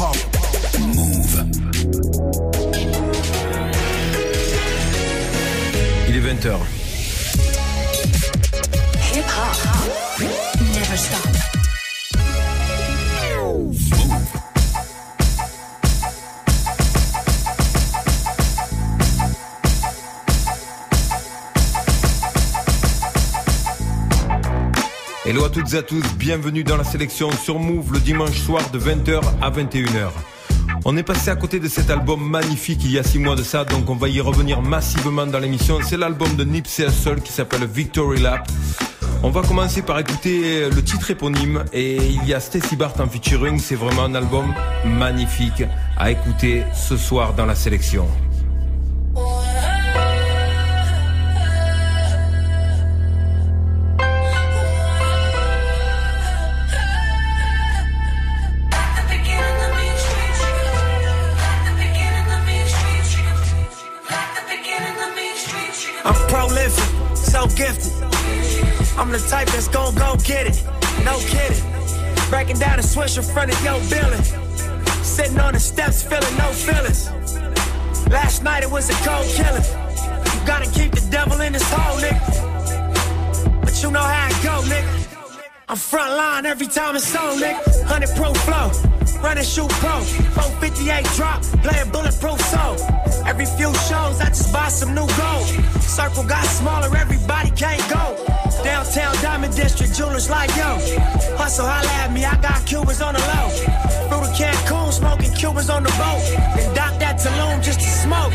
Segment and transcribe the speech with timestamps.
[0.00, 0.16] hop.
[0.78, 1.44] Move.
[6.08, 6.79] Il est 20h.
[25.50, 29.20] Toutes et à tous, bienvenue dans la sélection sur Move le dimanche soir de 20h
[29.42, 30.10] à 21h.
[30.84, 33.42] On est passé à côté de cet album magnifique il y a 6 mois de
[33.42, 35.78] ça, donc on va y revenir massivement dans l'émission.
[35.82, 38.46] C'est l'album de Nipsey Hussle qui s'appelle Victory Lap.
[39.24, 43.08] On va commencer par écouter le titre éponyme et il y a Stacy Bart en
[43.08, 43.58] featuring.
[43.58, 44.54] C'est vraiment un album
[44.84, 45.64] magnifique
[45.96, 48.06] à écouter ce soir dans la sélection.
[73.10, 74.22] Swish in front of your building.
[75.02, 77.10] Sitting on the steps, feeling no feelings.
[78.08, 79.64] Last night it was a cold killing.
[80.32, 83.60] You gotta keep the devil in his hole, nigga.
[83.62, 84.92] But you know how it go, nigga.
[85.68, 87.62] I'm front line every time it's on, nigga.
[87.88, 88.70] 100 pro flow,
[89.22, 90.00] running shoot pro.
[90.00, 92.76] 458 drop, playing bulletproof soul.
[93.26, 95.46] Every few shows, I just buy some new gold.
[95.80, 98.16] Circle got smaller, everybody can't go.
[98.64, 100.78] Downtown Diamond District, jewelers like yo.
[101.36, 103.48] Hustle, holla at me, I got Cubans on the low.
[104.08, 106.22] Through the Cancun, smoking Cubans on the boat.
[106.58, 108.32] And dock that Tulum just to smoke.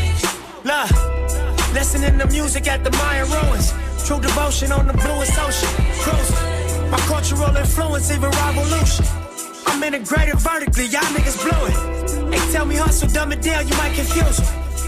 [0.64, 3.72] Look, listening to music at the Mayan ruins.
[4.06, 5.68] True devotion on the bluest ocean.
[6.00, 6.90] Cruising.
[6.90, 9.25] My cultural influence, even revolution.
[9.66, 12.30] I'm integrated vertically, y'all niggas blew it.
[12.30, 14.46] They tell me hustle, dumb it down, you might confuse them.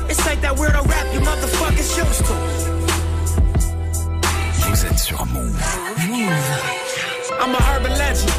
[0.09, 2.34] It's like that weirdo rap you motherfuckers used to.
[4.65, 5.53] Vous êtes sur Move.
[6.09, 6.78] Move.
[7.41, 8.31] I'm a urban legend.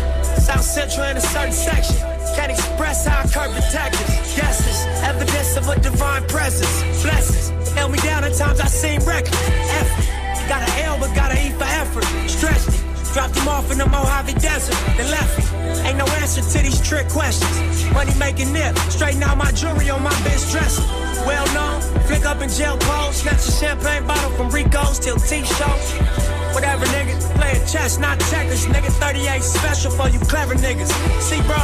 [0.41, 1.95] South Central in a certain section.
[2.35, 4.35] Can't express how I curb detectives.
[4.35, 7.03] Guesses, evidence of a divine presence.
[7.03, 9.49] Blessings, held me down at times I seem reckless.
[9.79, 12.05] Effort, got an L but got an E for effort.
[12.29, 12.78] Stretched
[13.13, 14.75] dropped him off in the Mojave Desert.
[14.97, 15.45] Then left me.
[15.87, 17.85] Ain't no answer to these trick questions.
[17.93, 20.83] Money making nip, straighten out my jewelry on my bitch dresser.
[21.25, 25.85] Well known, flick up in jail clothes, snatch a champagne bottle from Rico's till T-shows.
[26.53, 27.15] Whatever, nigga.
[27.35, 28.65] Playing chess, not checkers.
[28.65, 30.91] Nigga, 38 special for you clever niggas.
[31.21, 31.61] See, bro,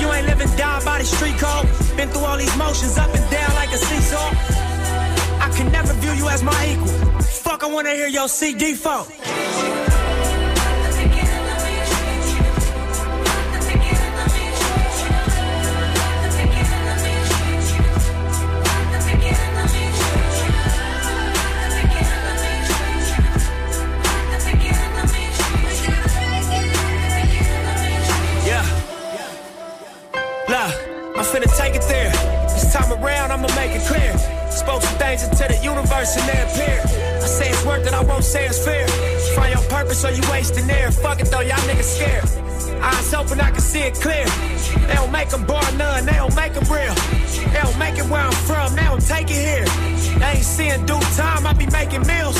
[0.00, 1.66] you ain't living down by the street code.
[1.96, 4.30] Been through all these motions up and down like a seesaw.
[5.40, 6.88] I can never view you as my equal.
[7.22, 9.06] Fuck, I wanna hear your CD phone.
[31.32, 32.12] Finna take it there.
[32.52, 34.12] This time around, I'ma make it clear.
[34.50, 36.78] Spoke some things into the universe and they appear.
[37.24, 38.86] I say it's worth it, I won't say it's fair.
[39.34, 40.92] Find your purpose or you wasting air.
[40.92, 42.28] Fuck it though, y'all niggas scared.
[42.82, 44.26] Eyes open, I can see it clear.
[44.86, 46.94] They don't make them bar none, they don't make them real.
[47.52, 49.64] They don't make it where I'm from, they don't take it here.
[50.18, 52.36] They ain't seeing due time, I be making meals.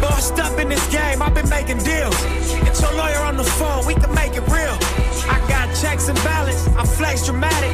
[0.00, 2.14] Bossed up in this game, I've been making deals.
[2.62, 4.78] Get your lawyer on the phone, we can make it real.
[5.26, 7.72] I got checks and balance, I flex dramatic.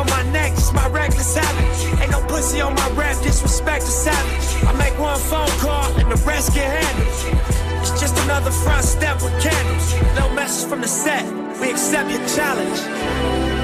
[0.00, 2.00] Other 50 on my neck, it's my reckless habit.
[2.00, 4.64] Ain't no pussy on my rap, disrespect the savage.
[4.64, 7.80] I make one phone call and the rest get handled.
[7.80, 9.94] It's just another front step with candles.
[10.16, 11.24] No message from the set,
[11.60, 13.59] we accept your challenge.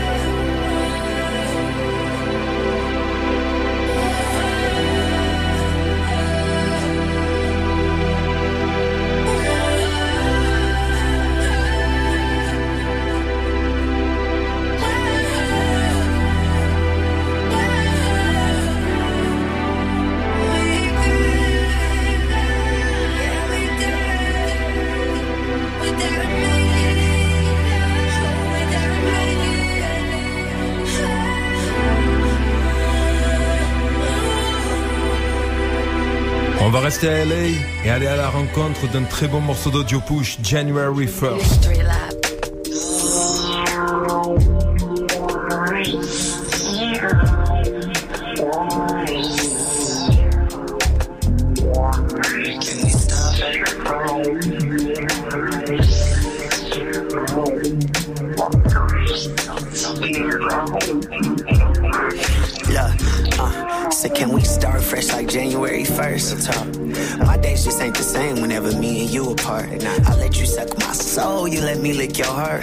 [37.02, 37.48] À LA
[37.84, 42.15] et aller à la rencontre d'un très bon morceau d'audio push, January 1st.
[69.64, 69.84] Apart.
[70.06, 72.62] I let you suck my soul, you let me lick your heart.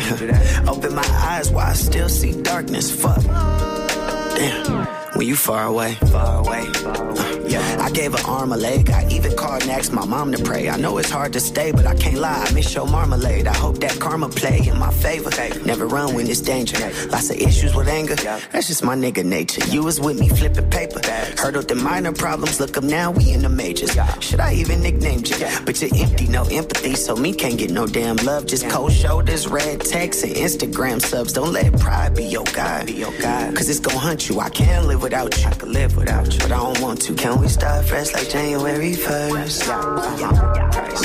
[0.67, 2.91] Open my eyes while I still see darkness.
[2.91, 3.23] Fuck.
[3.23, 6.63] Damn, when you far away, far away.
[6.85, 8.89] Uh, yeah, I gave an arm a leg.
[8.89, 10.69] I even called and asked my mom to pray.
[10.69, 12.43] I know it's hard to stay, but I can't lie.
[12.47, 13.47] I miss your marmalade.
[13.47, 15.29] I hope that karma play in my favor.
[15.65, 16.77] Never run when it's danger.
[17.09, 18.15] Lots of issues with anger.
[18.15, 19.63] That's just my nigga nature.
[19.67, 21.01] You was with me flipping paper.
[21.37, 22.59] Hurdled the minor problems.
[22.59, 23.97] Look up now, we in the majors.
[24.19, 25.35] Should I even nickname you?
[25.65, 26.95] But you're empty, no empathy.
[26.95, 28.45] So me can't get no damn love.
[28.45, 31.33] Just cold shoulders, red text, and Instagram subs.
[31.33, 32.87] Don't let pride be your guide.
[32.87, 33.55] Be your guide.
[33.55, 34.39] Cause it's gonna hunt you.
[34.39, 35.47] I can't live without you.
[35.47, 36.39] I can live without you.
[36.39, 37.13] But I don't want to.
[37.15, 39.63] Can we start fresh like January 1st?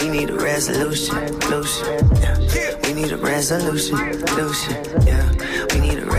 [0.02, 1.38] We need a resolution.
[1.50, 2.08] Lucian.
[2.84, 3.96] We need a resolution.
[4.36, 5.06] Lucian.
[5.06, 5.57] Yeah.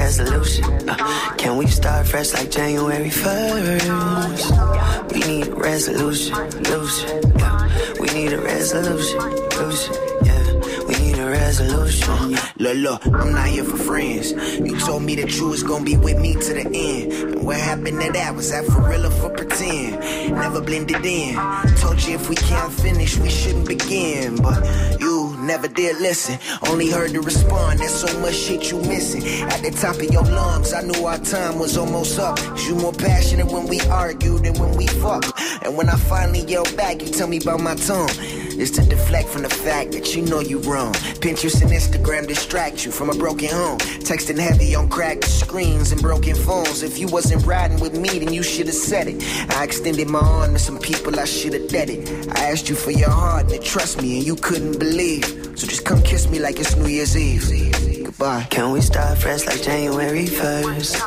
[0.09, 0.65] Resolution.
[0.89, 0.97] Uh,
[1.38, 5.13] can we start fresh like January 1st?
[5.13, 6.35] We need a resolution.
[6.63, 7.31] Lucian.
[7.38, 7.67] Yeah.
[8.00, 9.19] We need a resolution.
[9.19, 9.95] Lucian.
[10.23, 10.53] Yeah.
[10.88, 12.31] We need a resolution.
[12.57, 14.31] Look, look, I'm not here for friends.
[14.31, 17.13] You told me that you was gonna be with me to the end.
[17.13, 18.35] And what happened to that?
[18.35, 20.00] Was that for real or for pretend?
[20.33, 21.35] Never blended in.
[21.75, 24.38] Told you if we can't finish, we shouldn't begin.
[24.38, 24.63] But
[25.00, 26.38] you never did listen.
[26.69, 27.80] Only heard to respond.
[27.80, 29.24] There's so much shit you missing.
[29.50, 32.38] At the top of your lungs, I knew our time was almost up.
[32.68, 35.25] You more passionate when we argue than when we fuck.
[35.63, 38.10] And when I finally yell back, you tell me about my tongue.
[38.59, 40.91] It's to deflect from the fact that you know you wrong.
[41.23, 43.77] Pinterest and Instagram distract you from a broken home.
[44.03, 46.83] Texting heavy on cracked screens and broken phones.
[46.83, 49.23] If you wasn't riding with me, then you should have said it.
[49.56, 52.27] I extended my arm to some people I should have dead it.
[52.38, 55.23] I asked you for your heart and to trust me, and you couldn't believe.
[55.57, 58.03] So just come kiss me like it's New Year's Eve.
[58.06, 58.45] Goodbye.
[58.50, 61.00] Can we start fresh like January 1st?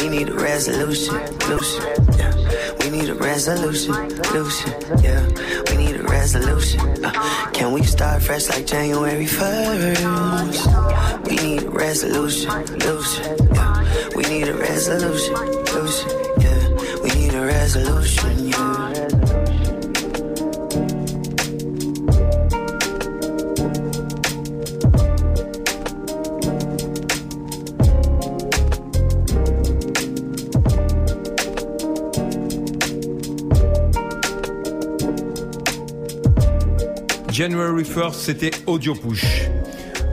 [0.00, 1.14] We need a resolution,
[1.48, 1.82] Lucian.
[2.18, 2.34] Yeah.
[2.80, 3.94] We need a resolution,
[4.34, 4.74] Lucian.
[5.02, 5.26] Yeah.
[5.70, 6.80] We need a resolution.
[7.04, 7.12] Uh,
[7.52, 11.28] can we start fresh like January 1st?
[11.28, 13.36] We need a resolution, Lucian.
[13.54, 14.08] Yeah.
[14.16, 15.34] We need a resolution,
[15.74, 16.10] Lucian.
[16.40, 16.68] Yeah.
[17.02, 18.89] We need a resolution, yeah.
[37.40, 39.24] January 1st, c'était Audio Push.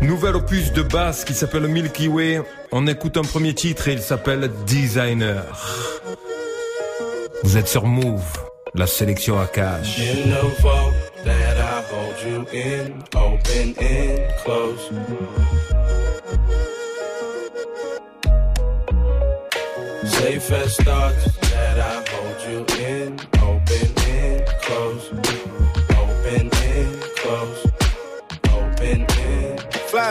[0.02, 2.42] Nouvel opus de basse qui s'appelle Milky Way.
[2.72, 5.44] On écoute un premier titre et il s'appelle Designer.
[7.44, 8.24] Vous êtes sur Move,
[8.76, 10.00] la sélection à cash.
[20.78, 22.97] Thoughts that I hold you in,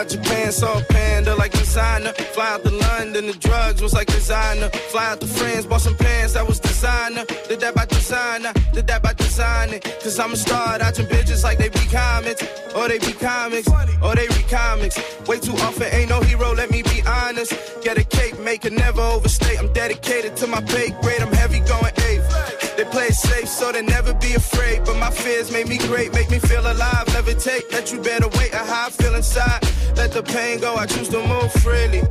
[0.07, 2.13] out Japan, saw a panda like designer.
[2.33, 4.69] Fly out to London, the drugs was like designer.
[4.91, 7.25] Fly out to France, bought some pants that was designer.
[7.47, 9.81] Did that by designer, did that by designing.
[9.81, 12.43] Cause I'm a star, dodging bitches like they be comics.
[12.75, 13.67] Or they be comics,
[14.01, 14.97] or they be comics.
[15.27, 17.53] Way too often, ain't no hero, let me be honest.
[17.83, 19.59] Get a cake maker, never overstate.
[19.59, 22.56] I'm dedicated to my pay grade, I'm heavy going eighth.
[22.77, 24.85] They play safe, so they never be afraid.
[24.85, 27.05] But my fears make me great, make me feel alive.
[27.07, 29.63] Levitate, that you better wait a how I feel inside.
[29.95, 32.03] Let the pain go, I choose to move freely.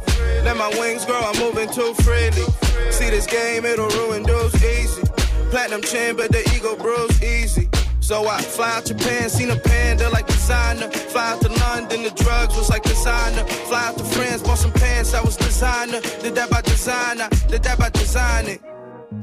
[0.43, 2.43] Let my wings grow, I'm moving too freely.
[2.91, 5.03] See this game, it'll ruin dudes easy.
[5.51, 7.69] Platinum chin, but the ego bruise easy.
[8.01, 10.91] So I fly out Japan, seen a panda like designer.
[10.91, 13.45] Fly out to London, the drugs was like designer.
[13.69, 16.01] Fly out to France, bought some pants I was designer.
[16.23, 18.59] Did that by designer, did that by designing.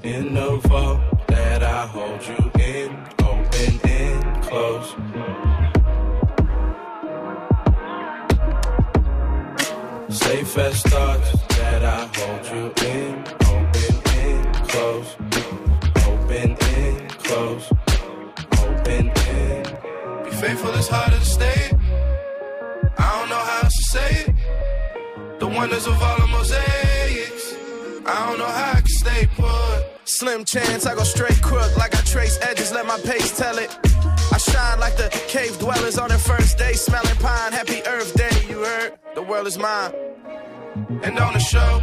[0.04, 2.92] In the vault that I hold you in,
[3.24, 4.90] open and close.
[10.10, 15.16] Safe as thoughts that I hold you in, open and close.
[16.06, 17.72] Open and close.
[18.60, 21.72] Open and Be faithful is harder to stay.
[22.98, 25.40] I don't know how else to say it.
[25.40, 27.56] The wonders of all the mosaics.
[28.06, 29.93] I don't know how I can stay put.
[30.06, 33.76] Slim chance, I go straight crook like I trace edges, let my pace tell it.
[34.32, 37.54] I shine like the cave dwellers on their first day, smelling pine.
[37.54, 38.94] Happy Earth Day, you heard?
[39.16, 39.94] The world is mine.
[41.04, 41.82] And on the show,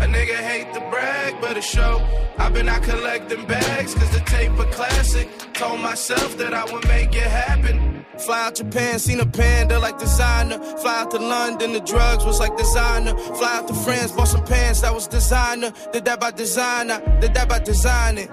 [0.00, 2.00] A nigga hate to brag, but a show.
[2.38, 5.28] I've been out collecting bags, cause the tape a classic.
[5.54, 8.04] Told myself that I would make it happen.
[8.18, 10.58] Fly out Japan, seen a panda like designer.
[10.78, 13.16] Fly out to London, the drugs was like designer.
[13.16, 15.72] Fly out to France, bought some pants that was designer.
[15.92, 18.28] Did that by designer, did that by designing.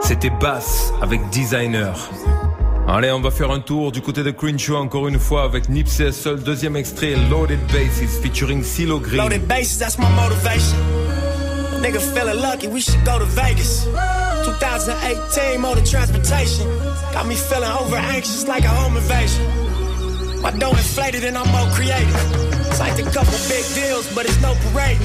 [0.00, 1.94] C'était Bass avec Designer.
[2.86, 6.08] Allez, on va faire un tour du côté de Crenshaw encore une fois avec Nipsey
[6.08, 9.16] Hussle, deuxième extrait Loaded Bases featuring CeeLo Green.
[9.16, 10.76] Loaded bases, that's my motivation.
[11.80, 13.86] Nigga feeling lucky, we should go to Vegas.
[14.44, 16.66] 2018 motor transportation.
[17.14, 19.44] Got me feeling over anxious like a home invasion.
[20.42, 22.14] My dough inflated and I'm more creative.
[22.76, 24.98] Signed a couple big deals, but it's no parade.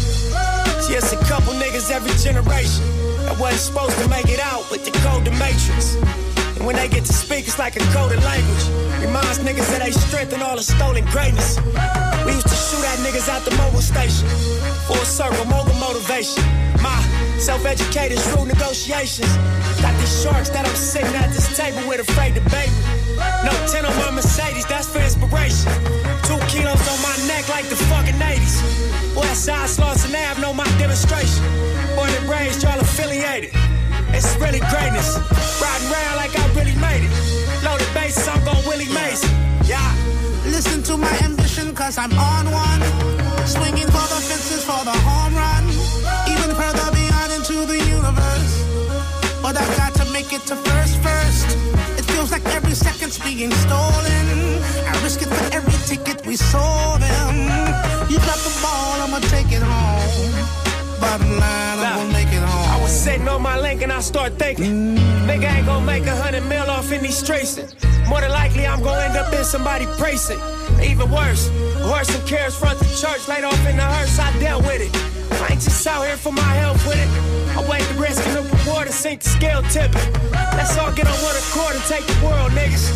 [0.92, 2.84] It's a couple niggas every generation
[3.24, 5.96] that wasn't supposed to make it out, but they code the matrix.
[6.66, 8.66] When they get to speak, it's like a coded language.
[9.00, 11.58] Reminds niggas that they strength and all the stolen greatness.
[12.26, 14.28] We used to shoot at niggas out the mobile station.
[14.86, 16.44] Full circle, mogul motivation.
[16.84, 17.00] My
[17.40, 19.32] self-educated, through negotiations.
[19.80, 22.66] Got these sharks that I'm sitting at this table with afraid to me.
[23.48, 25.72] No 10 on my Mercedes, that's for inspiration.
[26.28, 29.16] Two kilos on my neck like the fucking 80s.
[29.16, 31.44] West side Slauson Ave, know my demonstration.
[31.96, 33.56] Born and raised, y'all affiliated.
[34.12, 35.18] It's really greatness.
[35.62, 36.39] Riding around like
[37.64, 39.30] Loaded bases, I'm gon' Willie Mason.
[39.66, 39.94] Yeah.
[40.46, 42.82] Listen to my ambition, cause I'm on one.
[43.46, 45.64] Swinging for the fences for the home run.
[46.34, 48.54] Even further beyond into the universe.
[49.42, 51.48] But I've got to make it to first, first.
[52.00, 54.26] It feels like every second's being stolen.
[54.90, 56.89] I risk it for every ticket we sold
[63.10, 66.90] on my link and I start thinking, nigga ain't gonna make a hundred mil off
[66.90, 67.58] these streets.
[68.08, 70.42] More than likely, I'm gonna end up in somebody precinct.
[70.82, 71.50] Even worse,
[71.82, 74.94] horse and carrots front the church, laid off in the hearse, I dealt with it.
[75.42, 77.10] I ain't just out here for my health with it.
[77.58, 80.14] I weigh the risk and the reward and sink the scale tipping.
[80.54, 82.94] Let's all get on one accord and take the world, niggas.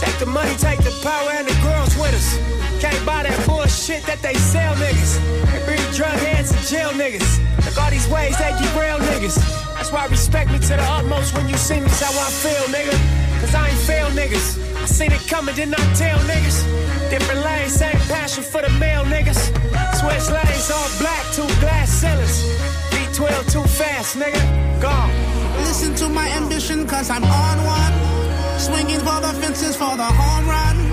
[0.00, 2.73] Take the money, take the power, and the girls with us.
[2.84, 5.16] Can't buy that bullshit that they sell, niggas.
[5.48, 7.24] They bring drug heads and jail niggas.
[7.64, 9.40] Look all these ways they derail niggas.
[9.72, 12.92] That's why respect me to the utmost when you see me, how I feel, nigga.
[13.40, 14.60] Cause I ain't fail niggas.
[14.76, 16.60] I seen it coming, did not tell niggas.
[17.08, 19.40] Different lanes, same passion for the male niggas.
[19.96, 22.36] Switch lanes, all black, two glass ceilings.
[22.92, 24.42] V12 too fast, nigga.
[24.84, 25.08] Gone.
[25.64, 27.94] Listen to my ambition, cause I'm on one.
[28.60, 30.83] Swinging for the fences for the home run.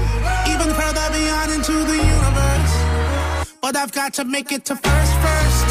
[0.91, 3.53] Even further beyond into the universe.
[3.61, 5.67] But I've got to make it to first, first.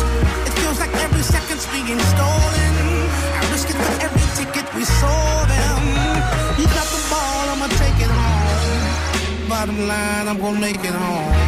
[0.46, 2.72] It feels like every second's being stolen.
[3.38, 5.82] I risk it for every ticket we sold them.
[6.58, 9.48] You got the ball, I'ma take it home.
[9.48, 11.39] Bottom line, I'm gonna make it home.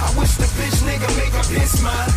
[0.00, 2.12] I wish the bitch nigga make up his mind.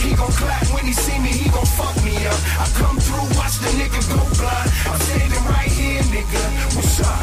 [0.00, 2.40] He gon' clap when he see me, he gon' fuck me up.
[2.58, 4.68] I come through, watch the nigga go blind.
[4.88, 6.42] I'm standing right here, nigga.
[6.74, 7.20] What's up?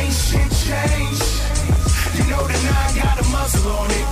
[0.00, 1.36] Ain't shit changed.
[2.16, 4.08] You know the nine got a muzzle on it.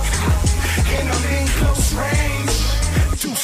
[0.95, 2.64] And I'm in close range.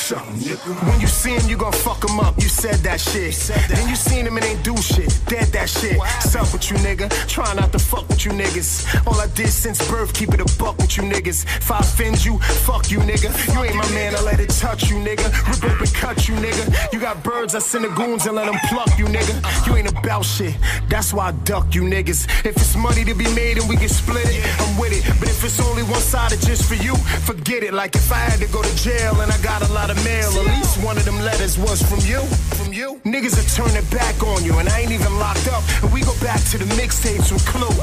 [0.01, 0.89] Do something, nigga.
[0.89, 2.35] When you see him, you gon' fuck him up.
[2.37, 3.33] You said that shit.
[3.33, 5.19] said Then you seen him and ain't do shit.
[5.27, 5.99] Dead that shit.
[6.21, 7.09] Sup with you, nigga?
[7.27, 9.05] Try not to fuck with you niggas.
[9.05, 11.45] All I did since birth, keep it a buck with you niggas.
[11.57, 13.29] If I offend you, fuck you, nigga.
[13.53, 15.27] You ain't my man, I let it touch you, nigga.
[15.47, 16.93] Rip up and cut you, nigga.
[16.93, 19.35] You got birds, I send the goons and let them pluck you, nigga.
[19.67, 20.55] You ain't about shit.
[20.89, 22.45] That's why I duck you niggas.
[22.45, 25.03] If it's money to be made and we can split it, I'm with it.
[25.19, 27.73] But if it's only one side sided just for you, forget it.
[27.73, 30.29] Like if I had to go to jail and I got a lot of mail,
[30.31, 32.21] at least one of them letters was from you.
[32.57, 32.99] From you.
[33.03, 35.63] Niggas are turning back on you, and I ain't even locked up.
[35.83, 37.75] And we go back to the mixtapes with Clue.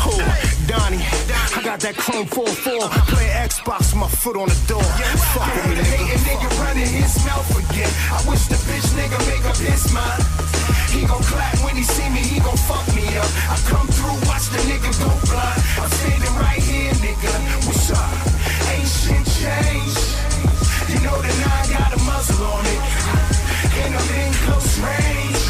[0.00, 0.20] Oh,
[0.66, 1.02] Donnie,
[1.56, 2.90] I got that Chrome 4-4.
[3.08, 4.82] Play Xbox, with my foot on the door.
[5.34, 6.16] Fuck I with me, nigga.
[6.28, 7.90] nigga running his mouth again.
[8.10, 10.22] I wish the bitch nigga make up his mind.
[10.94, 13.30] He gon' clap when he see me, he gon' fuck me up.
[13.50, 15.60] I come through, watch the nigga go blind.
[15.80, 17.32] I'm standing right here, nigga.
[17.66, 18.14] What's up?
[18.70, 20.13] Ain't shit changed.
[20.94, 22.80] You know the nine got a muzzle on it.
[23.82, 25.43] And I'm in close range.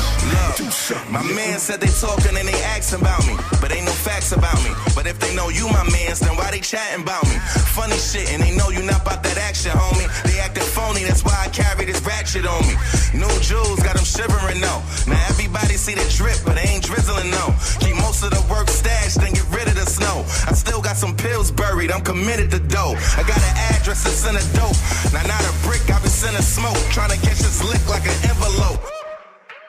[1.13, 4.57] My man said they talking and they asking about me, but ain't no facts about
[4.65, 4.73] me.
[4.97, 7.37] But if they know you my mans, then why they chatting about me?
[7.77, 10.09] Funny shit, and they know you not about that action, homie.
[10.25, 12.75] They acting phony, that's why I carry this ratchet on me.
[13.13, 14.81] New jewels got them shivering, no.
[15.05, 17.53] Now everybody see the drip, but they ain't drizzling, no.
[17.85, 20.25] Keep most of the work stashed, then get rid of the snow.
[20.49, 22.97] I still got some pills buried, I'm committed to dough.
[23.21, 24.81] I got an address to send a dope.
[25.13, 28.34] Now not a brick, I've been sending smoke, trying to catch this lick like an.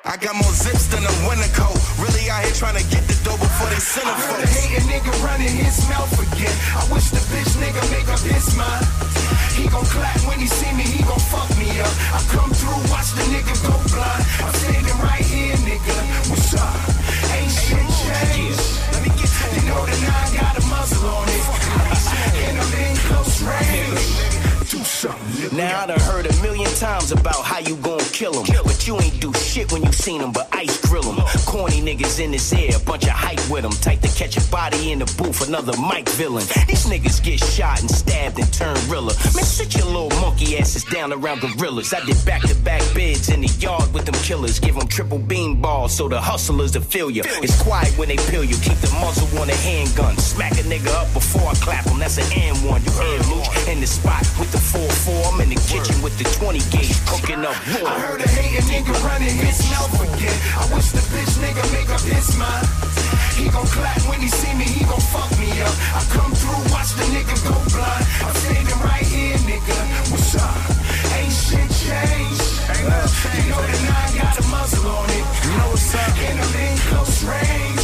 [0.06, 1.74] I got more zips than a winter coat.
[1.98, 4.50] Really out here trying to get the dough before they send them I heard a
[4.54, 6.54] hating nigga running his mouth again.
[6.78, 8.86] I wish the bitch nigga make up his mind.
[9.58, 11.90] He gon' clap when he see me, he gon' fuck me up.
[12.14, 14.24] I come through, watch the nigga go blind.
[14.46, 15.98] I'm standing right here, nigga.
[16.30, 16.78] What's up?
[17.34, 18.62] Ain't shit changed.
[18.94, 19.26] Let me get
[19.58, 21.44] You know the nine got a muzzle on it.
[22.46, 24.35] And I'm in close range.
[24.96, 28.46] Something, Now I done heard a million times about how you gon' kill him.
[28.64, 31.18] But you ain't do shit when you seen him, but ice grill him.
[31.46, 33.72] Corny niggas in his ear, bunch of hype with him.
[33.72, 36.46] Tight to catch a body in the booth, another Mike villain.
[36.66, 39.14] These niggas get shot and stabbed and turn realer.
[39.36, 41.94] Man, sit your little monkey asses down around gorillas.
[41.94, 44.60] I did back to back bids in the yard with them killers.
[44.60, 47.24] Give them triple beam balls so the hustlers to feel you.
[47.44, 48.56] It's quiet when they peel you.
[48.64, 50.16] Keep the muzzle on a handgun.
[50.18, 52.00] Smack a nigga up before I clap him.
[52.00, 52.82] That's an and one.
[52.86, 54.60] You heard Louch in the spot with the
[55.04, 55.34] 4-4.
[55.34, 57.92] I'm in the kitchen with the 20 gauge cooking up raw.
[57.92, 60.38] I heard a hating nigga running his mouth again.
[60.56, 62.68] I wish the bitch nigga make up his mind.
[63.36, 65.76] He gon' clap when he see me, he gon' fuck me up.
[65.92, 68.06] I come through, watch the nigga go blind.
[68.24, 69.76] I'm standing right here, nigga.
[70.12, 70.56] What's up?
[71.20, 72.56] Ain't shit changed.
[72.80, 75.26] You know the nine got a muzzle on it.
[75.44, 76.18] You know what's up?
[76.18, 77.75] And I'm in close range.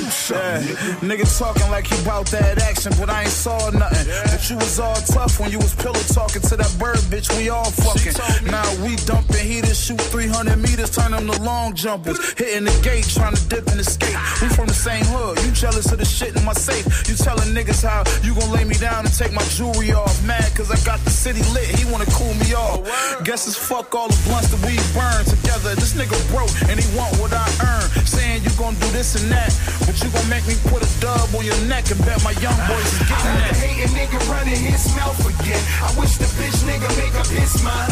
[0.00, 1.08] Do Yeah, something.
[1.08, 4.06] nigga talking like he bout that action, but I ain't saw nothing.
[4.32, 7.28] But you was all tough when you was pillow talking to that bird bitch.
[7.36, 8.16] We all fucking.
[8.50, 12.16] Now we dumping heaters, shoot 300 meters, turn them to long jumpers.
[12.32, 14.16] Hitting the gate, trying to dip and escape.
[14.40, 15.36] We from the same hood.
[15.44, 16.86] You jealous of the shit in my safe.
[17.08, 20.16] You telling niggas how you gon' lay me down and take my jewelry off.
[20.24, 21.68] Mad cause I got the city lit.
[21.76, 22.80] He wanna cool me off.
[23.24, 25.74] Guess it's fuck all the blunts that we burn together.
[25.76, 27.84] This nigga broke and he want what I earn.
[28.06, 29.52] Saying you gon' do this and that.
[29.90, 32.54] But you gon' make me put a dub on your neck and bet my young
[32.70, 33.58] boys is getting heard a that.
[33.58, 35.58] hating nigga running his mouth again.
[35.82, 37.90] I wish the bitch nigga make up his mind.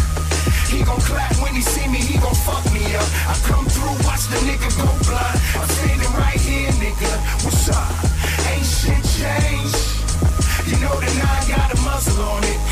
[0.70, 3.02] He gon' clap when he see me, he gon' fuck me up.
[3.26, 5.42] I come through, watch the nigga go blind.
[5.58, 7.10] I'm standing right here, nigga.
[7.42, 7.90] What's up?
[8.46, 9.82] Ain't shit changed.
[10.70, 12.62] You know the nine got a muzzle on it.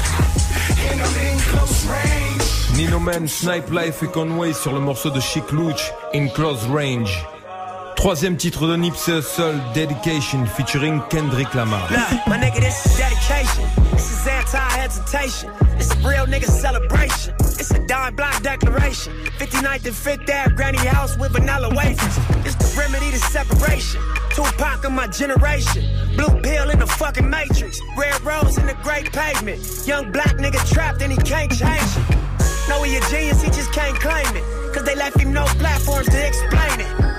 [0.86, 2.78] And I'm in close range.
[2.78, 7.10] Nino Man, Snyp Life et Conway sur le morceau de Sheek Louch, In Close Range.
[7.96, 11.88] Troisième titre de Nipsey Hussle, Dedication, featuring Kendrick Lamar.
[11.90, 13.64] Look, my nigga, this is dedication.
[13.92, 15.50] This is anti-hesitation.
[15.78, 17.34] It's a real nigga celebration.
[17.40, 19.12] It's a dime block declaration.
[19.38, 22.18] 59th and 5th Ave, granny house with vanilla wafers.
[22.46, 24.00] It's the remedy to separation.
[24.30, 25.82] Tupac of my generation.
[26.16, 27.80] Blue pill in the fucking matrix.
[27.96, 29.58] Red rose in the great pavement.
[29.86, 32.68] Young black nigga trapped and he can't change it.
[32.68, 34.74] Know he a genius, he just can't claim it.
[34.74, 37.15] Cause they left him no platforms to explain it.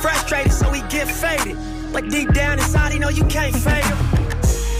[0.00, 1.56] Frustrated, so he get faded.
[1.92, 3.96] But deep down inside, he know you can't fade him.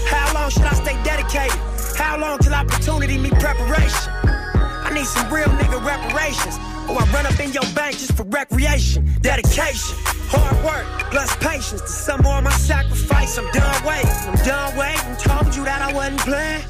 [0.07, 1.59] How long should I stay dedicated?
[1.95, 4.11] How long till opportunity meet preparation?
[4.25, 6.57] I need some real nigga reparations.
[6.89, 9.07] Or I run up in your bank just for recreation.
[9.21, 9.95] Dedication,
[10.27, 11.81] hard work, plus patience.
[11.81, 14.09] To some more of my sacrifice, I'm done waiting.
[14.25, 15.15] I'm done waiting.
[15.17, 16.63] Told you that I wasn't playing.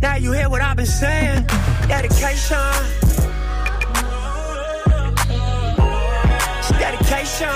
[0.00, 1.44] Now you hear what I've been saying.
[1.88, 3.27] Dedication.
[6.76, 7.48] Dedication.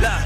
[0.00, 0.22] Look.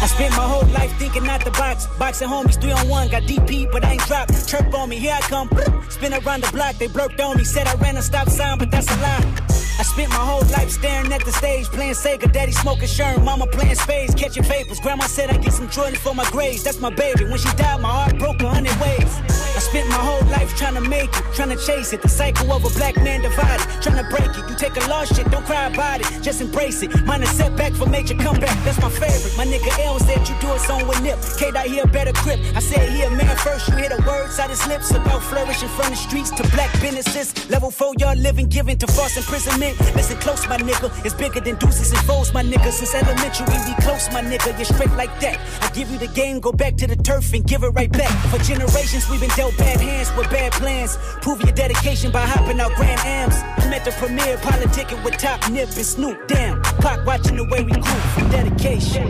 [0.00, 1.86] I spent my whole life thinking out the box.
[1.98, 4.48] Boxing homies, three on one, got DP, but I ain't dropped.
[4.48, 5.48] Chirp on me, here I come.
[5.88, 7.44] Spin around the block, they blurped on me.
[7.44, 9.67] Said I ran a stop sign, but that's a lie.
[9.78, 13.46] I spent my whole life staring at the stage, playing Sega, daddy smoking Sherm, mama
[13.46, 14.80] playing spades, catching papers.
[14.80, 17.24] Grandma said I get some Jordan for my grades, that's my baby.
[17.24, 19.20] When she died, my heart broke a hundred ways.
[19.54, 22.02] I spent my whole life trying to make it, trying to chase it.
[22.02, 24.50] The cycle of a black man divided, trying to break it.
[24.50, 26.90] You take a lost shit, don't cry about it, just embrace it.
[27.04, 29.34] Mine a setback for major comeback, that's my favorite.
[29.36, 31.18] My nigga L said you do it song with Nip.
[31.38, 32.40] K dot here better grip.
[32.54, 35.90] I said here man first, you hear the words out his lips about flourishing from
[35.90, 37.30] the streets to black businesses.
[37.48, 39.67] Level four, y'all living, giving to false imprisonment.
[39.68, 39.96] Big.
[39.96, 40.88] Listen close, my nigga.
[41.04, 42.70] It's bigger than deuces and foes, my nigga.
[42.70, 44.56] Since elementary, we close, my nigga.
[44.56, 45.38] You're straight like that.
[45.62, 48.12] I give you the game, go back to the turf and give it right back.
[48.30, 50.96] For generations, we've been dealt bad hands with bad plans.
[51.22, 53.36] Prove your dedication by hopping out Grand Ams.
[53.58, 56.28] I'm at the premiere, politicking with Top Nip and Snoop.
[56.28, 59.04] Damn, clock watching the way we groove for dedication.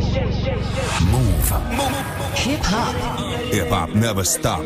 [1.12, 1.48] Move.
[2.34, 2.94] Hip hop.
[3.52, 4.64] Hip hop never stop.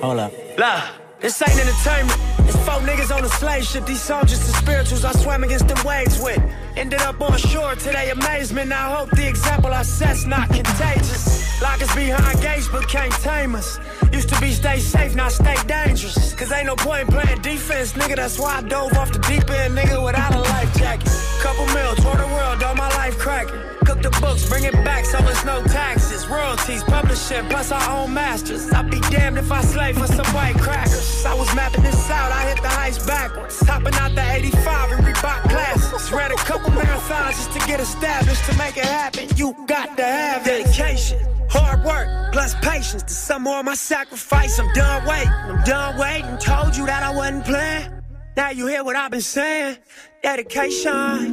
[0.00, 0.32] Hold up.
[0.58, 0.82] Lah,
[1.20, 2.20] this ain't entertainment.
[2.46, 3.86] It's four niggas on a slave ship.
[3.86, 6.40] These just the spirituals I swam against them waves with.
[6.76, 8.72] Ended up on shore to their amazement.
[8.72, 11.60] I hope the example I set's not contagious.
[11.60, 13.78] Lock us behind gates, but can't tame us.
[14.12, 16.34] Used to be stay safe, now stay dangerous.
[16.34, 18.16] Cause ain't no point playing defense, nigga.
[18.16, 21.10] That's why I dove off the deep end, nigga, without a life jacket.
[21.42, 23.77] Couple mil, tour the world, all my life cracking.
[23.98, 26.26] Cook the books, bring it back so it's no taxes.
[26.28, 28.70] Royalties, publishing, plus our own masters.
[28.72, 31.24] I'd be damned if I slave for some white crackers.
[31.24, 33.58] I was mapping this out, I hit the heights backwards.
[33.60, 36.12] Hopping out the 85 and Reebok classes.
[36.12, 38.44] Ran a couple marathons just to get established.
[38.44, 41.18] To make it happen, you got to have dedication.
[41.50, 43.02] Hard work, plus patience.
[43.02, 45.32] To some more of my sacrifice, I'm done waiting.
[45.32, 46.38] I'm done waiting.
[46.38, 47.98] Told you that I wasn't playing.
[48.36, 49.78] Now you hear what I've been saying.
[50.22, 51.32] Dedication.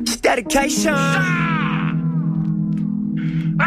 [0.00, 0.94] It's dedication.
[3.58, 3.64] We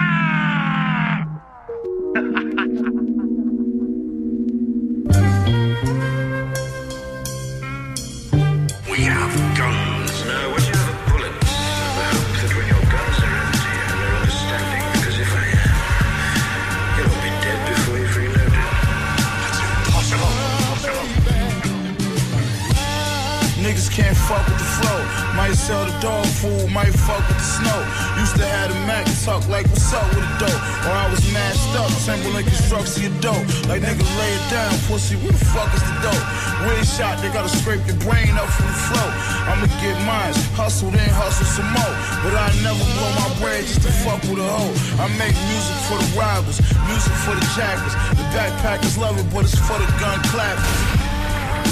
[29.94, 30.62] up with the dope.
[30.88, 33.44] Or I was mashed up, Timberlake constructs your dope.
[33.68, 36.26] Like nigga lay it down, pussy, where the fuck is the dope?
[36.64, 39.10] Where shot, they gotta scrape your brain up from the flow.
[39.50, 41.96] I'ma get mine, hustle then hustle some more.
[42.24, 44.74] But I never blow my bread just to fuck with a hoe.
[45.02, 47.94] I make music for the rivals, music for the jackers.
[48.16, 50.80] The backpackers love it, but it's for the gun clappers.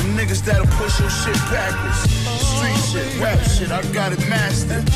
[0.02, 2.04] Them niggas that'll push your shit backwards.
[2.58, 4.88] Street shit, rap shit, I got it mastered.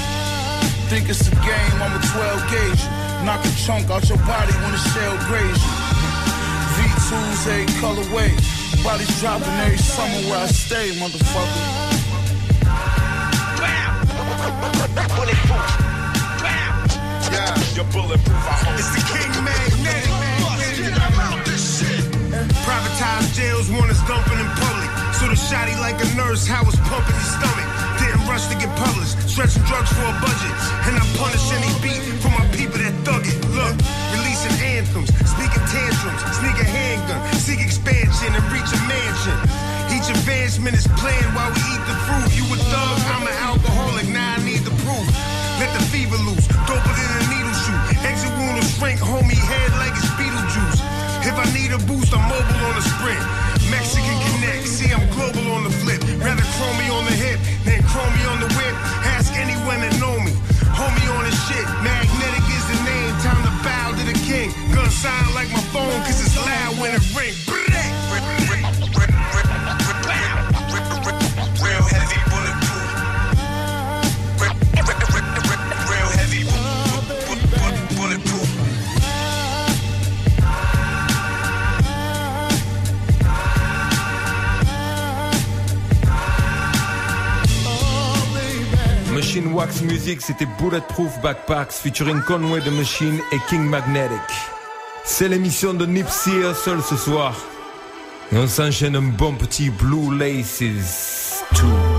[0.90, 3.13] Think it's a game, I'm a 12 gauge.
[3.24, 5.72] Knock a chunk out your body when the shell graze you.
[6.76, 8.36] V2s, a colorway.
[8.84, 11.94] Bodies dropping every summer where I stay, motherfucker.
[17.32, 18.30] Yeah, you're bulletproof.
[18.30, 18.78] I hope.
[18.78, 20.12] It's the King Magnetic.
[22.68, 24.92] Privatized jails want us dumping in public.
[25.16, 27.73] So the shotty like a nurse, how was pumping his stomach.
[28.34, 30.58] Rush to get published, stretching drugs for a budget.
[30.90, 33.38] And I punish any beat for my people that thug it.
[33.54, 33.78] Look,
[34.10, 39.38] releasing anthems, speaking tantrums, sneak a handgun, seek expansion and reach a mansion.
[39.94, 42.34] Each advancement is planned while we eat the fruit.
[42.34, 45.06] You a thug, I'm an alcoholic, now I need the proof.
[45.62, 48.02] Let the fever loose, doper than a needle shoot.
[48.02, 50.82] Exit wound will shrink, homie, head like it's Beetlejuice.
[51.22, 53.22] If I need a boost, I'm mobile on the sprint.
[53.70, 56.02] Mexican connect, see I'm global on the flip.
[56.18, 57.53] Rather chrome me on the hip
[57.94, 59.23] than chrome me on the whip.
[90.04, 94.20] C'était Bulletproof Backpacks featuring Conway the Machine et King Magnetic.
[95.06, 97.34] C'est l'émission de Nipsey Hussle ce soir.
[98.34, 101.93] Et on s'enchaîne un bon petit Blue Laces 2.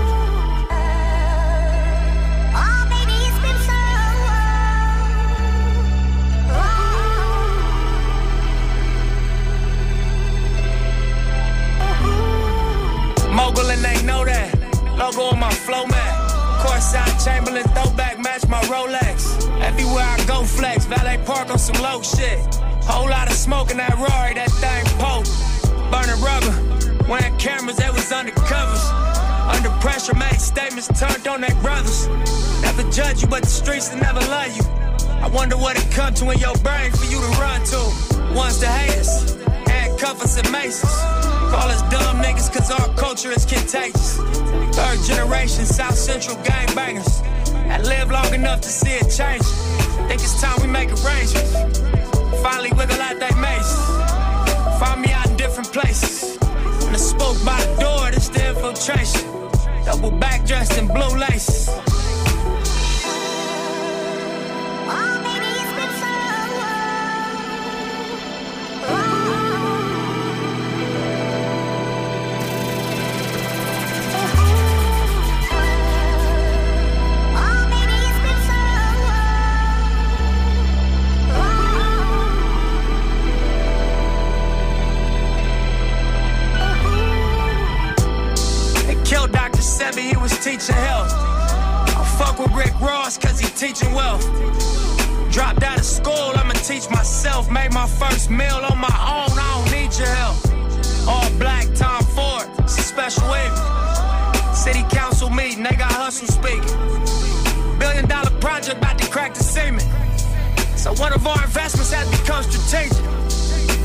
[110.97, 112.97] One of our investments has become strategic.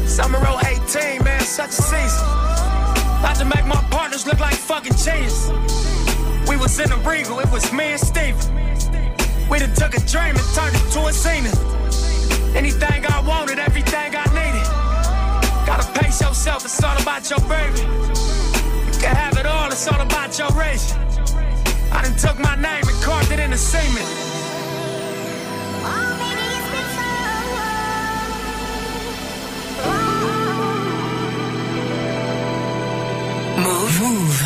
[0.06, 2.26] Summer 018, man, such a season.
[3.20, 5.50] About to make my partners look like fucking cheese.
[6.48, 8.40] We was in a regal, it was me and Steven.
[9.48, 11.46] We done took a dream and turned it to a scene.
[12.56, 14.66] Anything I wanted, everything I needed.
[15.66, 17.80] Gotta pace yourself, it's all about your baby.
[17.80, 20.94] You can have it all, it's all about your race.
[21.92, 24.29] I done took my name and carved it in the cement.
[34.00, 34.08] Move.
[34.08, 34.42] Move.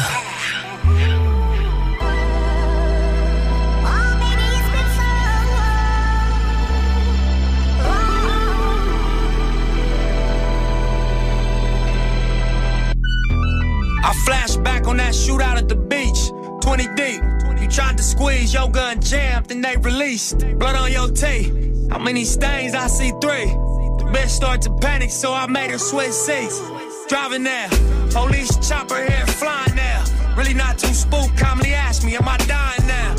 [14.03, 17.23] I flash back on that shootout at the beach, 20 deep.
[17.63, 20.41] You tried to squeeze, your gun jammed, and they released.
[20.59, 21.89] Blood on your tee.
[21.91, 22.75] How many stains?
[22.75, 23.47] I see three.
[23.47, 26.61] The bitch started to panic, so I made her switch seats.
[27.09, 27.69] Driving now,
[28.15, 30.05] police chopper here flying now.
[30.37, 33.11] Really not too spooked, calmly ask me, am I dying now?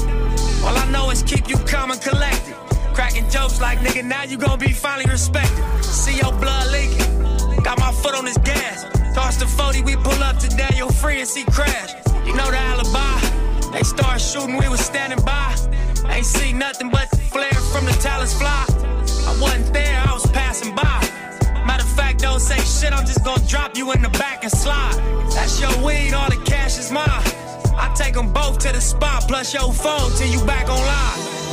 [0.65, 2.55] All I know is keep you calm and collected.
[2.93, 5.63] Cracking jokes like, nigga, now you gon' be finally respected.
[5.83, 7.61] See your blood leaking.
[7.61, 8.85] Got my foot on this gas.
[9.13, 11.91] Toss the 40, we pull up to Daniel Freeman see crash.
[12.25, 13.19] You know the alibi.
[13.73, 15.53] They start shooting, we was standing by.
[16.07, 18.65] Ain't see nothing but flare from the talents fly.
[19.27, 20.24] I wasn't there, I was
[22.35, 24.99] don't say shit, I'm just gonna drop you in the back and slide.
[25.31, 27.07] That's your weed, all the cash is mine.
[27.77, 31.44] I take them both to the spot, plus your phone till you back online.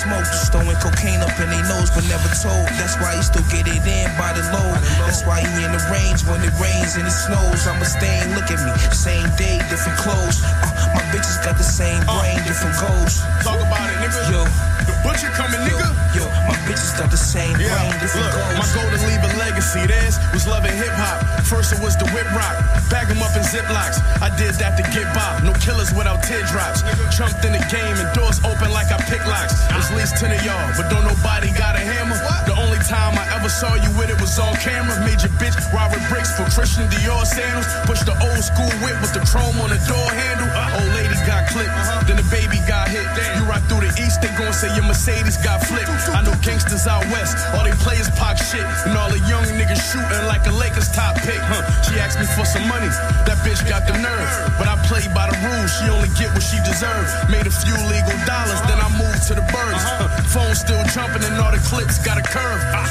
[0.00, 2.68] Can't even smoke, just throwing cocaine up in their nose, but never told.
[2.80, 4.80] That's why he still get it in by the load.
[5.04, 7.66] That's why he in the range when it rains and it snows.
[7.66, 10.40] I'ma stay and look at me, same day, different clothes.
[10.40, 13.20] Uh, my bitches got the same brain, different goals.
[13.44, 14.20] Talk about it, nigga.
[14.32, 14.69] Yo,
[15.02, 15.88] butcher coming, nigga.
[16.16, 18.56] yo, my bitches got the same Yeah, brain, look, goals.
[18.60, 19.82] my goal to leave a legacy.
[19.86, 21.22] Theirs was loving hip hop.
[21.46, 22.56] First it was the whip rock.
[22.90, 23.98] Bag them up in ziplocs.
[24.22, 25.40] I did that to get by.
[25.46, 26.82] No killers without teardrops.
[27.14, 29.54] Jumped in the game and doors open like I pick locks.
[29.70, 32.18] At least 10 of y'all, but don't nobody got a hammer.
[32.46, 34.94] The only time I ever saw you with it was on camera.
[35.06, 37.66] Made your bitch Robert Bricks for Christian Dior sandals.
[37.86, 40.48] Push the old school whip with the chrome on the door handle.
[40.80, 42.04] Old lady got clipped, uh-huh.
[42.06, 43.04] then the baby got hit.
[43.36, 45.86] You ride through the east, they gon' say your Mercedes got flipped.
[46.10, 48.66] I know gangsters out west, all they play is pop shit.
[48.82, 51.38] And all the young niggas shooting like a Lakers top pick.
[51.38, 51.62] Huh.
[51.86, 52.90] She asked me for some money,
[53.22, 54.26] that bitch got the nerve.
[54.58, 57.14] But I played by the rules, she only get what she deserves.
[57.30, 59.78] Made a few legal dollars, then I moved to the birds.
[59.78, 60.10] Huh.
[60.26, 62.62] Phone still jumping and all the clips got a curve.
[62.74, 62.90] Ah.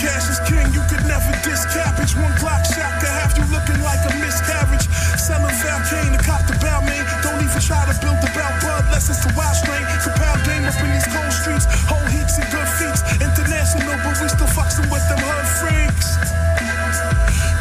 [0.00, 2.16] Cash is king, you could never diss cabbage.
[2.16, 2.99] One Glock shot
[3.40, 4.84] you looking like a miscarriage.
[5.16, 7.04] Selling Valkyrie to cop the Balmain.
[7.24, 8.84] Don't even try to build the bout bud.
[8.92, 9.84] less it's the wild strain.
[10.04, 11.64] Compound game up in these cold streets.
[11.88, 13.00] Whole heaps of good feats.
[13.20, 16.08] International, but we still foxing with them hood freaks.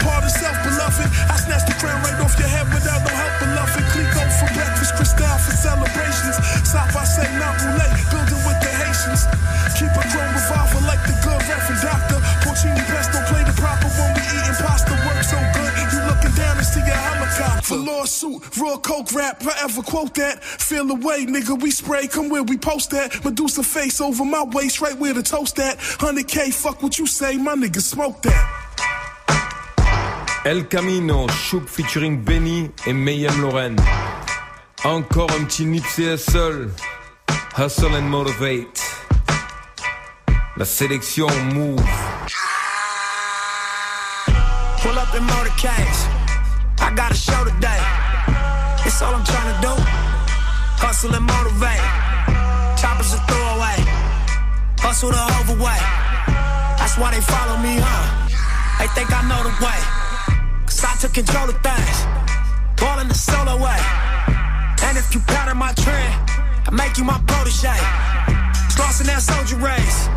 [0.04, 1.08] Part of self beloved.
[1.32, 3.84] I snatched the crown right off your head without no help, beloved.
[3.96, 6.36] Clicquot for breakfast, Cristal for celebrations.
[6.68, 9.39] South I say, not roulette, building with the Haitians.
[17.70, 20.44] Shoot, raw coke rap, forever quote that.
[20.44, 23.24] Feel the way, nigga, we spray, come where we post that.
[23.24, 25.78] Medusa face over my waist, right where the toast at.
[25.78, 28.66] 100k, fuck what you say, my nigga smoke that.
[30.46, 33.76] El Camino, Shook featuring Benny et Mayhem Lauren.
[34.84, 36.72] Encore un petit Nipsey Hussle,
[37.56, 38.82] Hustle and Motivate.
[40.58, 41.80] La sélection Move.
[44.82, 46.08] Pull up in motorcades.
[46.82, 47.39] I got a show
[49.00, 49.06] today.
[49.06, 49.74] All I'm trying to do.
[50.80, 51.84] Hustle and motivate.
[52.80, 53.78] Choppers a throwaway.
[54.80, 55.86] Hustle the overweight.
[56.80, 58.28] That's why they follow me, huh?
[58.80, 59.80] They think I know the way.
[60.66, 61.98] Cause I took control of things.
[62.80, 63.80] Ball in the solo way.
[64.84, 66.14] And if you pattern my trend,
[66.68, 67.76] I make you my protege.
[68.76, 70.08] Crossing that soldier race.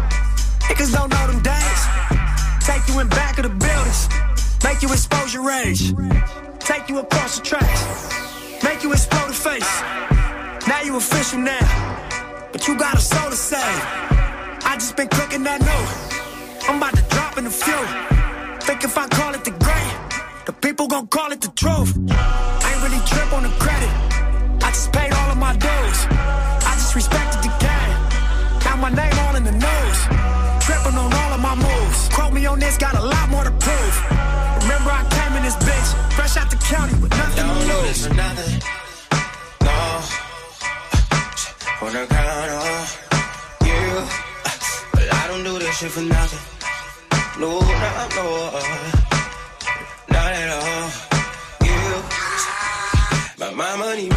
[0.71, 1.83] Niggas don't know them days.
[2.63, 4.09] Take you in back of the buildings.
[4.63, 5.93] Make you expose your rage.
[6.61, 8.22] Take you across the tracks.
[8.65, 9.73] Make you explode the face.
[10.69, 11.67] Now you official now.
[12.53, 13.83] But you got a soul to save.
[14.65, 15.83] I just been cooking that new.
[16.69, 17.83] I'm about to drop in a few.
[18.61, 19.93] Think if I call it the great,
[20.47, 21.99] the people gon' call it the truth.
[22.09, 23.93] I ain't really trip on the credit.
[24.63, 25.99] I just paid all of my dues.
[26.11, 27.97] I just respected the game.
[28.65, 29.99] Now my name all in the news.
[30.65, 32.09] Tripping on all of my moves.
[32.11, 34.12] Quote me on this, got a lot more to prove.
[37.93, 38.59] This for nothing.
[39.69, 39.79] No.
[41.83, 42.87] Wanna count on
[43.69, 43.85] you.
[44.93, 46.43] But I don't do this shit for nothing.
[47.41, 48.27] No, no, no.
[50.15, 50.85] Not at all.
[51.69, 51.85] You.
[53.39, 54.09] But my money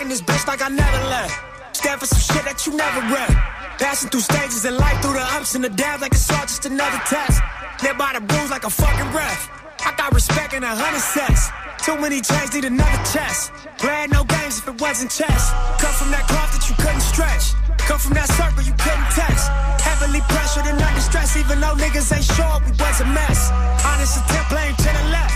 [0.00, 1.76] In this bitch like I never left.
[1.76, 3.36] Stand for some shit that you never read.
[3.76, 6.64] Passing through stages in life, through the ups and the downs, like it's all just
[6.64, 7.36] another test.
[7.84, 9.52] Live by the rules like a fucking ref.
[9.84, 11.52] I got respect in a hundred sets.
[11.84, 13.52] Too many chains need another chest.
[13.76, 15.52] Glad no games if it wasn't chess.
[15.76, 17.52] Come from that cloth that you couldn't stretch.
[17.84, 19.52] Come from that circle you couldn't test.
[19.84, 23.52] Heavily pressured and under stress, even though niggas ain't sure we was a mess.
[23.84, 25.29] Honest attempt playing to the left.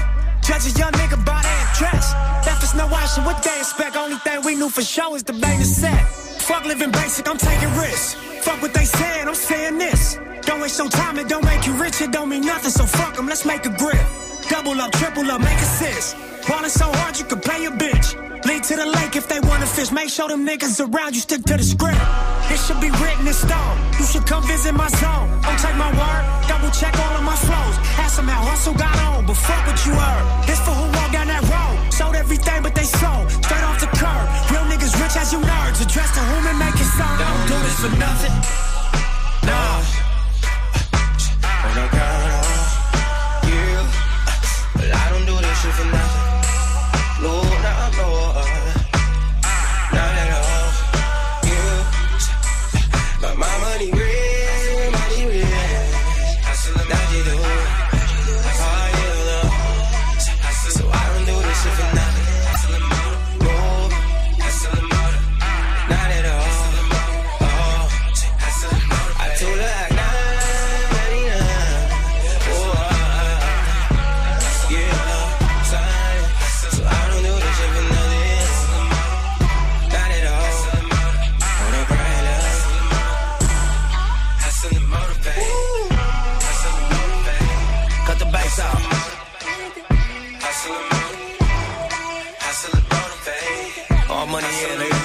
[0.44, 2.12] Judge a young nigga by their dress.
[2.44, 3.96] Left no option, what they expect?
[3.96, 6.07] Only thing we knew for sure is the is set.
[6.42, 8.14] Fuck living basic, I'm taking risks.
[8.44, 10.18] Fuck what they saying, I'm saying this.
[10.42, 13.16] Don't waste your time, it don't make you rich, it don't mean nothing, so fuck
[13.16, 14.04] them, let's make a grip.
[14.50, 16.16] Double up, triple up, make assist.
[16.46, 18.33] Ballin' so hard you can play a bitch.
[18.44, 19.90] Lead to the lake if they wanna fish.
[19.90, 21.96] Make sure them niggas around you stick to the script.
[22.48, 23.76] This should be written in stone.
[23.98, 25.28] You should come visit my zone.
[25.40, 27.76] Don't take my word, double check all of my flows.
[27.96, 30.24] Ask them how hustle got on, but fuck what you heard.
[30.46, 31.92] This for who walk down that road.
[31.92, 33.30] Sold everything but they sold.
[33.33, 34.24] Straight off the curb.
[34.52, 35.80] Real niggas rich as you nerds.
[35.80, 37.16] Address to whom and make it sound.
[37.16, 38.35] Don't do this for nothing.
[39.48, 40.03] Nah.
[88.44, 88.75] Cut the bass out.
[94.10, 95.00] All money in, nigga.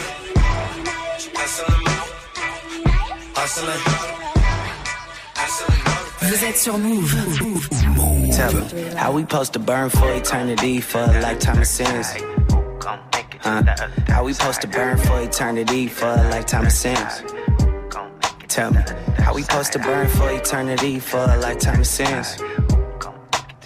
[3.36, 3.84] Hustling.
[6.22, 7.16] Vous êtes sur Mouv'.
[8.36, 12.14] Tell them how we supposed to burn for eternity for a lifetime of sins.
[13.42, 13.64] Huh?
[14.08, 17.24] How we supposed to burn for eternity for a lifetime of sins?
[18.48, 18.82] Tell me
[19.18, 22.38] how we supposed to burn for eternity for a lifetime of sins?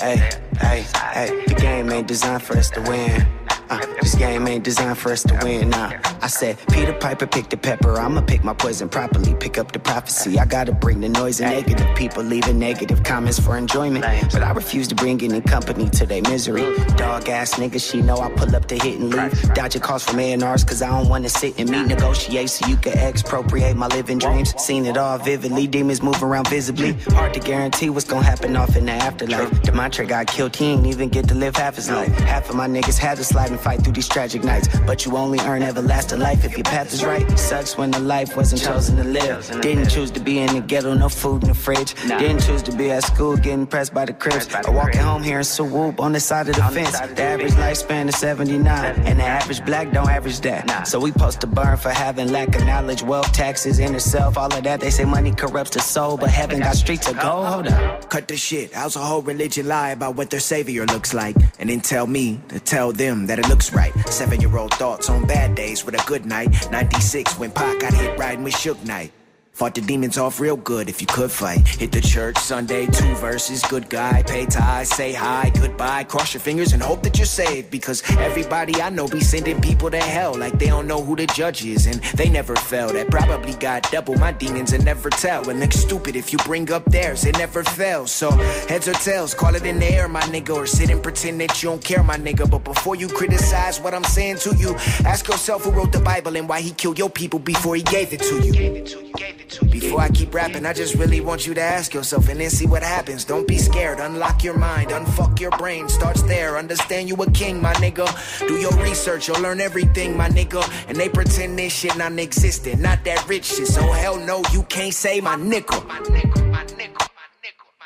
[0.04, 0.18] Hey,
[0.60, 3.26] hey, hey, the game ain't designed for us to win.
[3.70, 5.70] Uh, this game ain't designed for us to win.
[5.70, 8.00] Nah, I said Peter Piper picked the pepper.
[8.00, 9.36] I'ma pick my poison properly.
[9.36, 10.40] Pick up the prophecy.
[10.40, 14.06] I gotta bring the noise and negative people leaving negative comments for enjoyment.
[14.32, 16.64] But I refuse to bring any company to their misery.
[16.96, 19.54] Dog ass nigga, she know I pull up to hit and leave.
[19.54, 22.98] Dodging calls from A&Rs cause I don't wanna sit and meet, negotiate so you can
[22.98, 24.54] expropriate my living dreams.
[24.62, 25.68] Seen it all vividly.
[25.68, 26.94] Demons moving around visibly.
[27.14, 29.50] Hard to guarantee what's gonna happen off in the afterlife.
[29.62, 32.14] Demontre got killed, he ain't even get to live half his life.
[32.20, 34.68] Half of my niggas had to slide and fight through these tragic nights.
[34.86, 37.26] But you only earn everlasting life if your path is right.
[37.40, 39.50] Sucks when the life wasn't chosen to live.
[39.62, 41.94] Didn't choose to be in the ghetto, no food in the fridge.
[42.08, 44.48] Didn't choose to be at school, getting pressed by the cribs.
[44.68, 47.00] Or walking home here in Swoop on the side of the fence.
[47.00, 50.88] The average lifespan is 79, and the average black don't average that.
[50.88, 54.54] So we post to burn for having lack of knowledge, wealth, taxes, inner self, all
[54.54, 54.80] of that.
[54.80, 57.46] They say money corrupts the soul, but heaven got streets of gold.
[57.46, 58.10] Hold up.
[58.10, 58.74] Cut the shit.
[58.74, 61.36] How's a whole religion lie about what their savior looks like?
[61.60, 63.94] And then tell me to tell them that it looks right.
[64.10, 66.70] Seven year old thoughts on bad days with a good night.
[66.72, 69.12] 96 when Pac got hit riding with Suge Knight.
[69.54, 71.68] Fought the demons off real good if you could fight.
[71.68, 76.42] Hit the church Sunday, two verses, good guy, pay ties, say hi, goodbye, cross your
[76.42, 77.70] fingers and hope that you're saved.
[77.70, 81.28] Because everybody I know be sending people to hell like they don't know who the
[81.28, 82.92] judge is and they never fell.
[82.94, 85.48] That probably got double my demons and never tell.
[85.48, 88.12] And look stupid if you bring up theirs, it never fails.
[88.12, 91.40] So heads or tails, call it in the air, my nigga, or sit and pretend
[91.42, 92.50] that you don't care, my nigga.
[92.50, 94.74] But before you criticize what I'm saying to you,
[95.06, 98.14] ask yourself who wrote the Bible and why he killed your people before he gave
[98.14, 99.43] it to you.
[99.70, 102.66] Before I keep rapping, I just really want you to ask yourself and then see
[102.66, 103.26] what happens.
[103.26, 105.90] Don't be scared, unlock your mind, unfuck your brain.
[105.90, 108.08] Starts there, understand you a king, my nigga.
[108.48, 110.64] Do your research, you'll learn everything, my nigga.
[110.88, 113.68] And they pretend this shit non existent, not that rich shit.
[113.68, 115.82] So hell no, you can't say my nickel.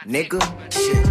[0.06, 0.42] Nigga,
[0.72, 1.08] shit.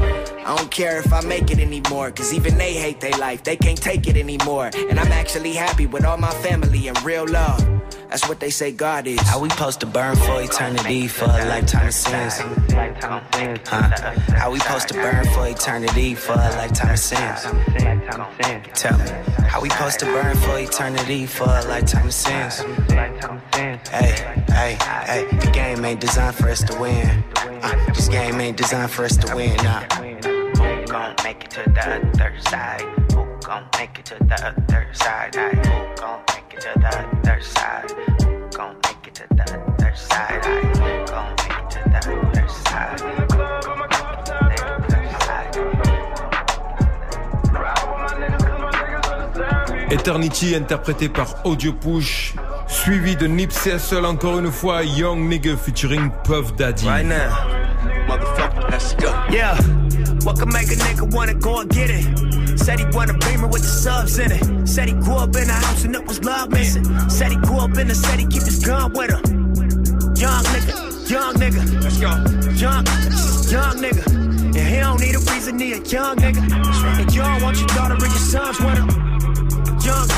[0.47, 3.43] I don't care if I make it anymore, cause even they hate their life.
[3.43, 4.71] They can't take it anymore.
[4.75, 7.76] And I'm actually happy with all my family and real love.
[8.09, 9.21] That's what they say God is.
[9.21, 12.39] How we supposed to burn for eternity for a lifetime of sins?
[12.39, 13.91] Huh?
[14.35, 17.43] How we supposed to burn for eternity for a lifetime of sins?
[18.75, 19.05] Tell me.
[19.49, 22.61] How we supposed to burn for eternity for a lifetime of sins?
[22.89, 24.13] Hey,
[24.49, 25.27] hey, hey.
[25.41, 27.25] The game ain't designed for us to win.
[27.37, 29.57] Uh, this game ain't designed for us to win.
[29.57, 29.81] Nah.
[29.81, 32.83] Who gon' make it to the other side?
[33.13, 35.35] Who gon' make it to the other side?
[35.35, 37.93] Who gon' make it to the other side?
[38.53, 40.43] Gon' make it to the other side?
[41.07, 41.99] Gon' make it to the
[42.33, 43.03] other side?
[49.91, 52.35] Eternity interprété par Audio Push,
[52.67, 56.85] suivi de Nipsey Hussle encore une fois, Young Nigga featuring Puff Daddy.
[56.87, 57.31] Right now,
[58.09, 59.13] motherfucker, let's go.
[59.31, 59.57] Yeah,
[60.25, 62.26] what can make a nigga wanna go and get it?
[62.67, 64.67] Said he want a beamer with the subs in it.
[64.67, 66.85] Said he grew up in a house and it was love missing.
[67.09, 69.23] Said he grew up in the city, keep his gun with him.
[70.19, 72.11] Young nigga, young nigga, let's go.
[72.59, 72.83] Young,
[73.55, 74.05] young nigga.
[74.11, 76.43] And he don't need a reason, he a young nigga.
[76.99, 78.89] And you don't want your daughter and your sons with him.
[79.87, 80.09] Young,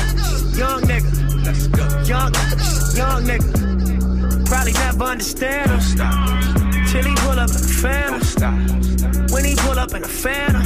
[0.57, 1.45] young nigga.
[1.45, 1.85] Let's go.
[2.09, 2.33] Young,
[2.97, 4.45] young nigga.
[4.47, 5.79] Probably never understand him.
[6.87, 9.27] Till he pull up in a phantom.
[9.29, 10.65] When he pull up in a phantom,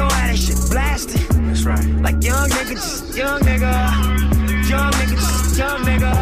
[0.00, 1.20] gon' have that shit blasted.
[1.46, 1.86] That's right.
[2.00, 3.72] Like young nigga, just young nigga.
[4.68, 6.12] Young nigga, just young nigga.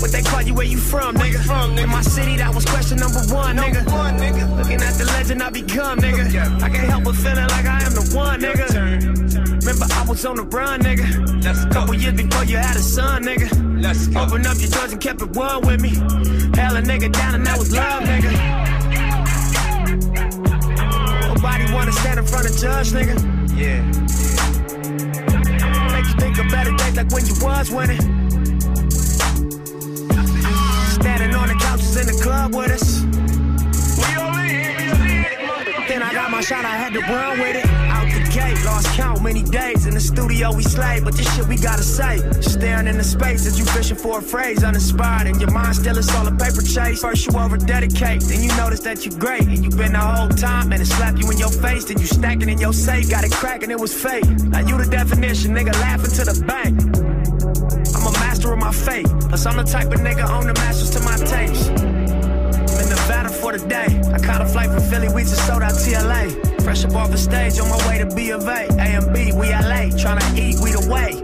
[0.00, 1.40] What they call you, where you from, nigga?
[1.44, 1.84] From, nigga?
[1.84, 3.80] In my city, that was question number one, nigga.
[3.90, 4.44] One, nigga.
[4.58, 6.62] Looking at the legend I become, nigga.
[6.62, 8.66] I can't help but feeling like I am the one, nigga.
[9.64, 11.44] Remember, I was on the run, nigga.
[11.44, 11.72] Let's go.
[11.72, 13.48] Couple years before you had a son, nigga.
[13.82, 14.22] Let's go.
[14.22, 15.90] Open up your doors and kept it one with me.
[16.58, 18.81] Held a nigga down and that was love, nigga.
[21.42, 23.18] Nobody wanna stand in front of judge, nigga.
[23.58, 23.82] Yeah.
[25.90, 28.00] Make you think of better days like when you was winning.
[31.00, 33.00] Standing on the couches in the club with us.
[35.88, 37.91] Then I got my shot, I had to run with it.
[38.64, 39.86] Lost count many days.
[39.86, 42.18] In the studio, we slay, but this shit we gotta say.
[42.40, 45.26] Staring in the space as you fishing for a phrase, uninspired.
[45.26, 47.00] And your mind still is all a paper chase.
[47.00, 49.42] First, you over dedicate, then you notice that you're great.
[49.42, 51.84] And you've been the whole time, and it slap you in your face.
[51.86, 54.28] Then you stacking in your safe, got it cracking, it was fake.
[54.46, 56.78] Now you the definition, nigga, laughing to the bank.
[57.96, 59.06] I'm a master of my fate.
[59.28, 61.70] Plus, I'm the type of nigga own the masters to my taste.
[61.70, 64.00] I'm in Nevada for the day.
[64.14, 66.51] I caught a flight from Philly, we just sold out TLA.
[66.72, 68.64] Fresh up off the stage, on my way to B of A.
[68.80, 69.92] A and B, we LA.
[69.92, 71.20] Tryna eat, we the way.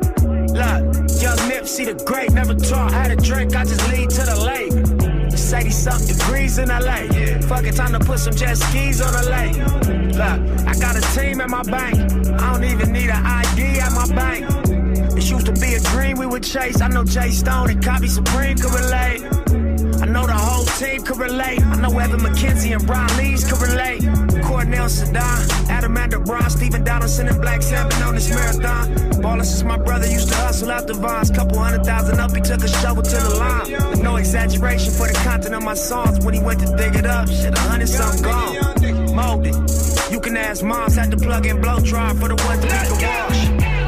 [0.53, 4.25] Look, young Nip, see the great, never taught how to drink, I just lead to
[4.29, 4.77] the lake.
[5.33, 7.09] 80 something degrees in LA.
[7.49, 9.57] Fuck it, time to put some jet skis on the lake.
[10.13, 11.97] Look, I got a team at my bank.
[11.97, 14.45] I don't even need an ID at my bank.
[15.17, 16.83] It used to be a dream we would chase.
[16.83, 19.48] I know Jay Stone and Cobby Supreme could relate.
[20.09, 21.61] I know the whole team could relate.
[21.63, 24.01] I know Evan McKenzie and Brian Lees could relate.
[24.43, 29.21] Cornell Sedan, Adam Andebrhan, Stephen Donaldson, and Black Sabbath on this marathon.
[29.21, 31.31] Ballin' since my brother used to hustle out the vines.
[31.31, 34.03] Couple hundred thousand up, he took a shovel to the line.
[34.03, 36.25] No exaggeration for the content of my songs.
[36.25, 39.15] When he went to dig it up, shit, a hundred something gone.
[39.15, 39.57] Molded.
[40.11, 42.97] You can ask moms, had to plug in blow dry for the ones that we
[42.97, 43.79] can wash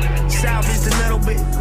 [0.41, 0.91] salvaged a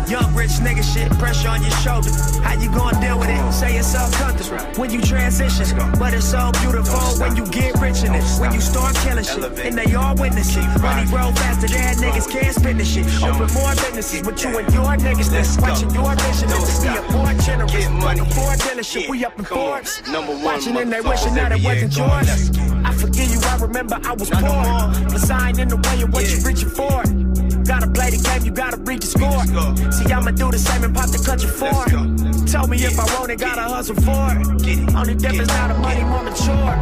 [0.10, 2.10] Young rich nigga shit, pressure on your shoulder.
[2.42, 3.54] How you gonna deal with it?
[3.54, 5.66] Say it's so comfortable when you transition,
[6.00, 8.24] but it's so beautiful when you get rich in it.
[8.40, 10.66] When you start killing shit, and they all witness it.
[10.82, 13.06] Money grow faster than niggas can't spend the shit.
[13.22, 15.62] Open more businesses with you and your niggas.
[15.62, 18.04] Watching your vision is to be a more generous.
[18.04, 20.02] Like a Ford dealership, we up in Forbes.
[20.44, 22.50] Watching and they wishing that it wasn't yours.
[22.84, 25.10] I forgive you, I remember I was poor.
[25.12, 27.29] But sign in the way of what you're reaching for.
[27.70, 29.46] Gotta play the game, you gotta read the score.
[29.92, 32.48] See, I'ma do the same and pop the country for it.
[32.48, 34.96] Tell me if I want it, gotta hustle for it.
[34.96, 36.74] Only difference now the money more mature.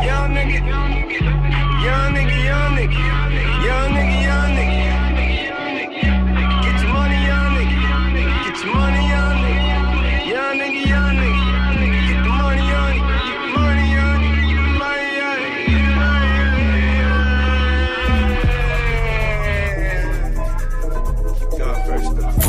[0.00, 1.20] Young nigga, young nigga,
[1.84, 2.98] young nigga, young nigga,
[3.68, 4.67] young nigga, young nigga.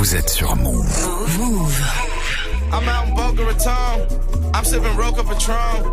[0.10, 1.38] Vous êtes sur Mouv'.
[1.38, 1.70] Mouv'.
[2.74, 4.52] I'm out in Boca Raton.
[4.56, 5.86] I'm sipping Roca Patron.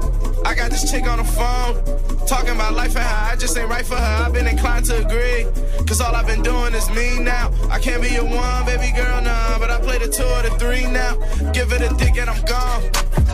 [0.47, 2.27] I got this chick on the phone.
[2.27, 4.25] Talking about life and how I just ain't right for her.
[4.25, 5.45] I've been inclined to agree.
[5.87, 7.53] Cause all I've been doing is me now.
[7.69, 9.59] I can't be your one, baby girl, nah.
[9.59, 11.17] But I play the two or the three now.
[11.53, 12.85] Give it a dick and I'm gone.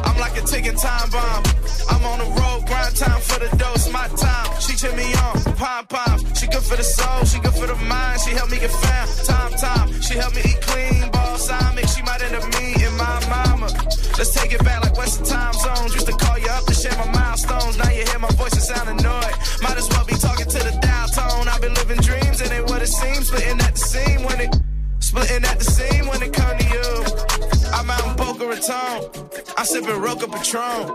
[0.03, 1.45] I'm like a ticking time bomb.
[1.91, 4.61] I'm on the road, grind time for the dose, my time.
[4.61, 6.25] She cheer me on, pom poms.
[6.39, 8.21] She good for the soul, she good for the mind.
[8.21, 10.01] She help me get found, time, time.
[10.01, 10.62] She help me eat
[14.23, 15.95] Let's take it back like Western time zones.
[15.95, 17.12] Used to call you up to share my
[29.63, 30.91] I'm sipping Roca Patron.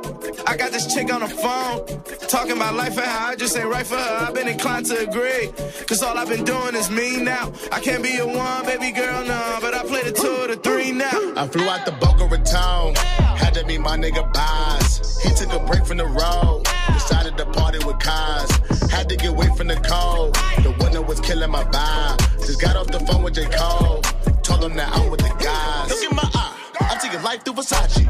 [0.46, 1.88] I got this chick on the phone.
[2.28, 4.26] Talking about life and how I just ain't right for her.
[4.28, 5.54] I've been inclined to agree.
[5.88, 7.54] Cause all I've been doing is me now.
[7.72, 9.60] I can't be a one, baby girl, no.
[9.62, 11.34] But I play the two or the three now.
[11.38, 12.96] I flew out the Boca Raton.
[13.38, 15.24] Had to meet my nigga Bas.
[15.24, 16.64] He took a break from the road.
[16.92, 18.52] Decided to party with cars.
[18.92, 20.34] Had to get away from the cold.
[20.62, 22.20] The winter was killing my vibe.
[22.46, 23.46] Just got off the phone with J.
[23.46, 24.02] Cole.
[24.44, 25.90] Told him that I'm with the guys.
[25.90, 26.57] Look in my eye.
[26.82, 28.04] I'm taking life through Versace.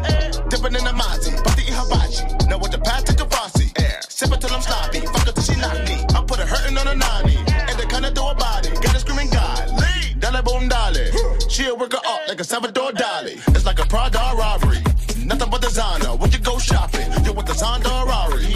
[0.50, 1.34] Dipping in the Mazzi.
[1.40, 2.48] About to eat hibachi.
[2.48, 3.68] Know what the path to Kavasi.
[4.12, 5.00] Sipping till I'm sloppy.
[5.00, 5.96] Fuck her till she knock me.
[6.16, 7.38] I put hurting on a 90.
[7.38, 8.70] And they kinda throw a body.
[8.70, 9.70] Got her screaming God.
[9.80, 10.20] Lead.
[10.20, 11.12] Dale boom dale.
[11.50, 13.36] She'll work her up like a Salvador Dali.
[13.56, 14.82] It's like a Prada robbery.
[15.26, 16.16] Nothing but designer.
[16.16, 18.48] When you go shopping, you want the Zonda or Rari.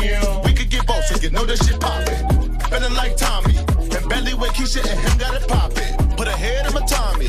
[0.46, 2.60] We could get both, so you know this shit poppin'.
[2.70, 3.58] Feeling like Tommy.
[3.58, 6.16] And Bentley with Keisha and him got it poppin'.
[6.16, 7.28] Put a head in my Tommy.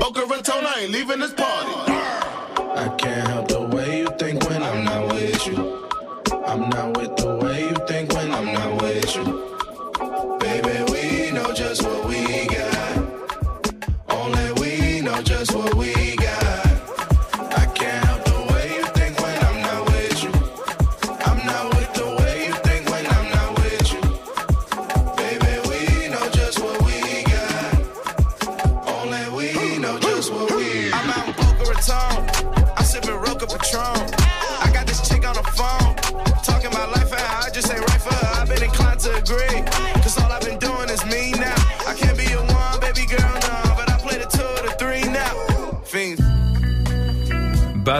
[0.00, 2.19] Boca Raton, I ain't leaving this party.
[5.20, 5.88] With you.
[6.46, 9.24] I'm not with the way you think when I'm not with you.
[10.40, 12.98] Baby, we know just what we got.
[14.10, 15.99] Only we know just what we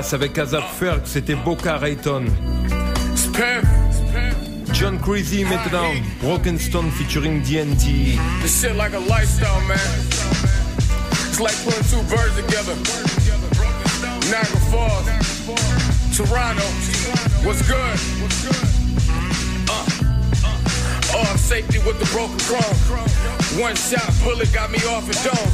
[0.00, 2.24] Avec Azap Ferg, c'était Boca Raton.
[4.72, 5.92] John Crazy maintenant,
[6.22, 8.18] Broken Stone featuring DNT.
[8.40, 9.78] This shit like a lifestyle, man.
[11.28, 12.74] It's like putting two birds together.
[14.30, 15.06] Niagara Falls,
[16.16, 16.64] Toronto,
[17.44, 17.98] what's good?
[19.68, 23.60] Uh, off safety with the broken chrome.
[23.62, 25.50] One shot bullet got me off a dome.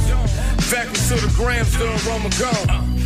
[0.71, 2.96] Vacuum to the grams, the aroma gone.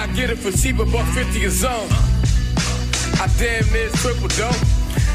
[0.00, 1.92] I get it for cheap, a buck 50 a zone.
[3.20, 4.56] I damn near triple dope.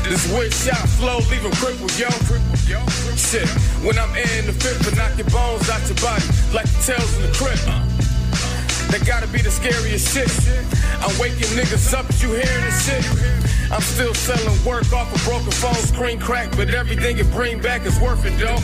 [0.06, 2.14] This wood shot flow, leave him crippled, yo.
[3.18, 3.50] Shit,
[3.82, 6.22] when I'm in the fifth, but knock your bones out your body,
[6.54, 7.58] like the tails in the crib.
[8.94, 10.30] That gotta be the scariest shit.
[11.02, 13.02] I'm waking niggas up, you hearing this shit?
[13.74, 17.88] I'm still selling work off a broken phone, screen crack, but everything it bring back
[17.90, 18.62] is worth it, though.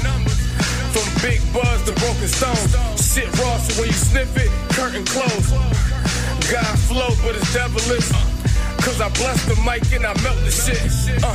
[0.93, 2.78] From big buzz to broken stones.
[3.01, 5.91] Shit raw, so when you sniff it, curtain closed.
[6.52, 8.12] God flow, but it's devilish.
[8.84, 10.84] Cause I bless the mic and I melt the shit.
[11.24, 11.32] Uh,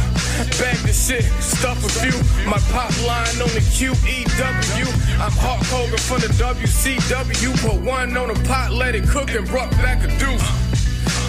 [0.61, 2.13] bag the shit, stuff a few.
[2.45, 4.87] My pop line on the QEW.
[5.17, 7.57] I'm Hulk Hogan from the WCW.
[7.65, 10.66] Put one on the pot, let it cook and brought back a deuce.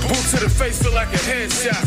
[0.08, 1.84] Boot to the face feel like a headshot.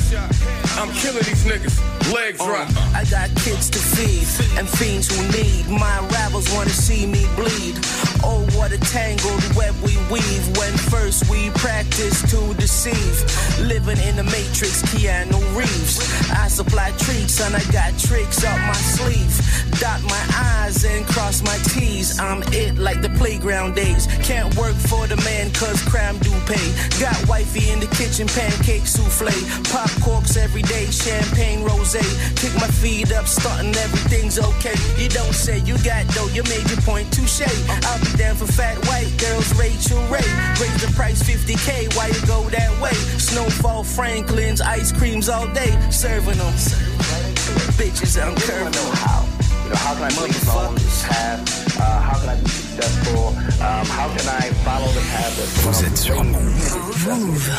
[0.79, 1.77] I'm killing these niggas.
[2.13, 2.69] Legs drop.
[2.77, 4.21] Uh, I got kids to feed
[4.59, 5.69] and fiends who need.
[5.69, 7.79] My rivals wanna see me bleed.
[8.25, 13.17] Oh, what a tangled web we weave when first we practice to deceive.
[13.61, 16.01] Living in the matrix, Keanu Reeves.
[16.33, 19.33] I supply treats and I got tricks up my sleeve.
[19.79, 20.25] Dot my
[20.67, 22.19] I's and cross my T's.
[22.19, 24.07] I'm it like the playground days.
[24.25, 26.67] Can't work for the man cause crime do pay.
[26.99, 29.31] Got wifey in the kitchen, pancake souffle.
[29.71, 31.95] Pop corks every day, champagne rose.
[32.37, 34.75] Kick my feet up, starting everything's okay.
[35.01, 37.43] You don't say you got dough, you made your point, touche.
[37.69, 40.27] I'll be down for fat white girls, Rachael Ray.
[40.61, 42.95] Raise the price 50k, why you go that way?
[43.19, 46.53] Snowfall Franklin's, ice creams all day, serving them.
[47.79, 48.97] Bitches, I'm curving them.
[48.97, 49.25] How?
[49.65, 51.81] You know, how can I please follow this path?
[51.81, 53.29] Uh, how can I be successful?
[53.63, 57.51] Um, how can I follow the path that's Vous êtes sur Mouv'.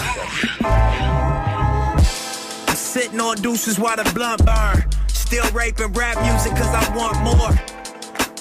[2.67, 4.83] I'm sitting on deuces while the blunt burn.
[5.07, 7.53] Still raping rap music cause I want more.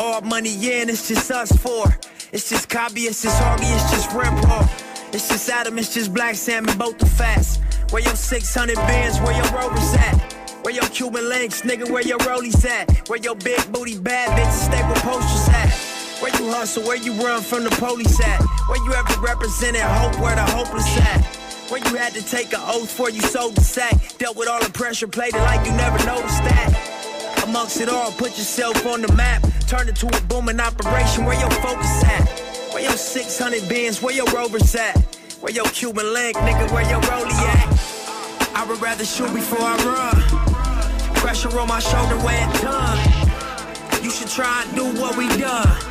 [0.01, 1.87] All money in, it's just us four.
[2.33, 4.67] It's just Cobby, it's just Harvey, it's just Rim Raw.
[5.13, 7.61] It's just Adam, it's just Black Sam, both the fast.
[7.91, 10.17] Where your 600 bands, where your rovers at?
[10.63, 13.09] Where your Cuban links, nigga, where your rollies at?
[13.09, 15.90] Where your big booty bad bitches stay with posters at?
[16.21, 18.43] Where you hustle, where you run from the police at?
[18.69, 21.25] Where you ever represented hope, where the hopeless at?
[21.71, 24.19] Where you had to take an oath for you sold the sack?
[24.19, 27.41] Dealt with all the pressure, played it like you never noticed that.
[27.45, 29.43] Amongst it all, put yourself on the map.
[29.67, 32.29] Turn it to a booming operation, where your focus at?
[32.75, 34.99] Where your 600 bins, where your rovers at?
[35.41, 38.55] Where your Cuban link, nigga, where your rollie at?
[38.55, 41.15] I would rather shoot before I run.
[41.15, 44.05] Pressure on my shoulder when it's done.
[44.05, 45.90] You should try and do what we done.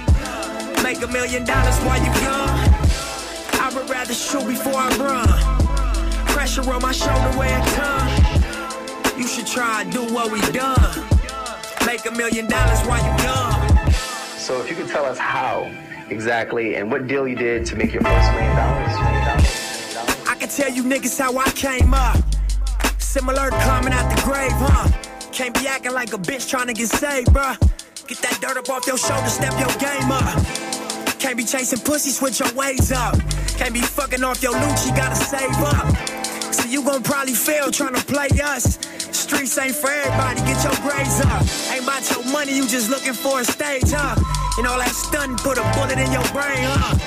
[0.83, 2.49] Make a million dollars while you young.
[3.59, 5.27] I would rather shoot before I run.
[6.27, 9.19] Pressure on my shoulder when it's done.
[9.19, 11.05] You should try and do what we done.
[11.85, 13.91] Make a million dollars while you young.
[14.37, 15.69] So if you could tell us how
[16.09, 18.95] exactly and what deal you did to make your first million dollars.
[20.27, 22.17] I can tell you niggas how I came up.
[22.99, 24.87] Similar to climbing out the grave, huh?
[25.31, 27.59] Can't be acting like a bitch trying to get saved, bruh.
[28.07, 30.68] Get that dirt up off your shoulder, step your game up.
[31.19, 33.19] Can't be chasing pussy, switch your ways up.
[33.57, 35.93] Can't be fucking off your loot, you gotta save up.
[36.53, 38.79] So you gon' probably fail trying to play us.
[39.11, 41.43] Streets ain't for everybody, get your grades up.
[41.75, 44.15] Ain't about your money, you just looking for a stage, huh?
[44.57, 46.97] And all that stun put a bullet in your brain, huh?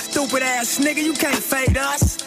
[0.00, 2.22] Stupid ass nigga, you can't fade us.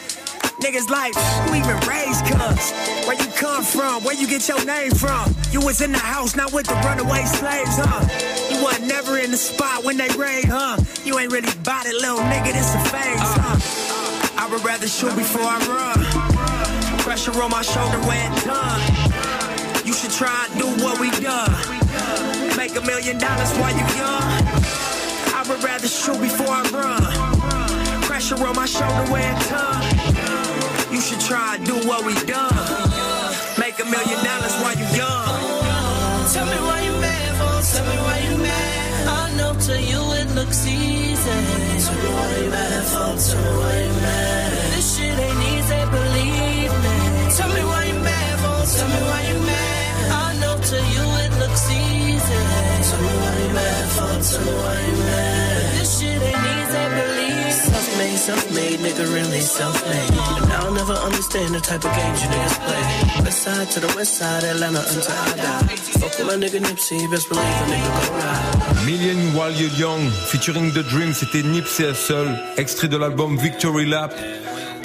[0.61, 2.71] Niggas like, who even raised cuz?
[3.07, 4.03] Where you come from?
[4.03, 5.33] Where you get your name from?
[5.51, 8.44] You was in the house, not with the runaway slaves, huh?
[8.55, 10.77] You wasn't never in the spot when they raid, huh?
[11.03, 13.59] You ain't really bought it, little nigga, this a phase, huh?
[14.39, 15.99] I would rather shoot before I run.
[16.99, 18.79] Pressure on my shoulder when done.
[19.83, 21.51] You should try and do what we done.
[22.55, 24.23] Make a million dollars while you young.
[25.35, 28.03] I would rather shoot before I run.
[28.03, 29.83] Pressure on my shoulder when done.
[30.93, 32.55] You should try and do what we done.
[33.59, 35.44] Make a million dollars while you young.
[37.85, 39.07] Tell me why you mad.
[39.07, 41.39] I know to you it looks easy.
[41.85, 44.51] Tell me why you mad tell me why you mad.
[44.73, 46.95] This shit ain't easy, believe me.
[47.37, 48.35] Tell me why you mad
[48.75, 50.11] tell me why you mad.
[50.11, 52.41] I know to you it looks easy.
[52.87, 53.85] Tell me why you mad
[54.29, 55.34] tell me why you mad.
[59.07, 60.11] Really self-made.
[60.43, 63.23] And I'll never understand the type of games you niggas play.
[63.23, 65.75] West side to the west side, Atlanta until I die.
[65.99, 68.85] Fuck with my nigga Nipsey, best believe a nigga go ride.
[68.85, 74.13] Million While You're Young, featuring The Dream, c'était Nipsey Hussle, extrait de l'album Victory Lap.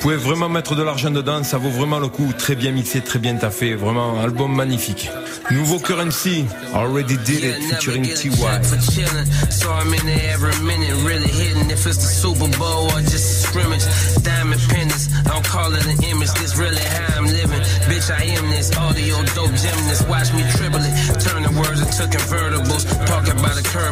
[0.01, 2.32] Vous pouvez vraiment mettre de l'argent dedans, ça vaut vraiment le coup.
[2.38, 5.11] Très bien mixé, très bien taffé, vraiment album magnifique.
[5.51, 8.30] Nouveau Curren$y, Already Did It, featuring TY.
[8.30, 9.26] for chillin'.
[9.51, 13.44] So I'm in there every minute, really hitting if it's the Super Bowl or just
[13.44, 13.84] a scrimmage.
[14.24, 17.61] Diamond pendants, I don't call it an image, this really how I'm living.
[17.84, 20.09] Bitch, I am this audio dope gymnast.
[20.09, 22.70] Watch me dribble it, turn the words into convertibles.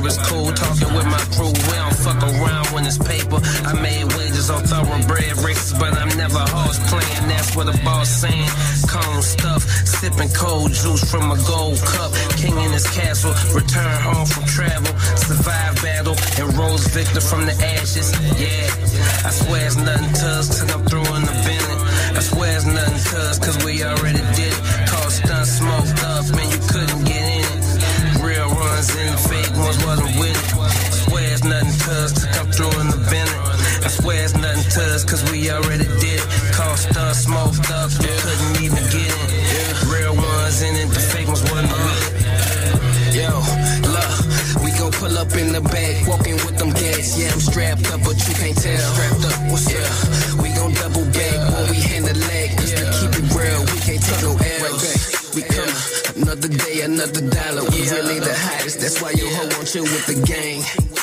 [0.08, 0.48] Was cool.
[0.56, 3.36] Talking with my crew, we don't fuck around when it's paper.
[3.68, 7.28] I made wages on thoroughbred races, but I'm never horse playing.
[7.28, 8.48] That's what the boss saying.
[8.88, 12.10] Cone stuff, sipping cold juice from a gold cup.
[12.40, 14.96] King in his castle, return home from travel,
[15.28, 18.08] survive battle, and rose victor from the ashes.
[18.40, 18.64] Yeah,
[19.28, 21.80] I swear it's nothing to us I'm through in the Bennett.
[22.16, 24.77] I swear it's nothing to us, cause we already did it.
[48.68, 48.80] Can't.
[48.80, 50.42] Strapped up, what's yeah.
[50.42, 52.50] We gon' double back when we hand the leg.
[52.58, 55.34] Just to keep it real, we can't take no L's.
[55.34, 55.72] We come
[56.16, 57.62] another day, another dollar.
[57.70, 60.97] We really the hottest, that's why your hoe want you with the gang.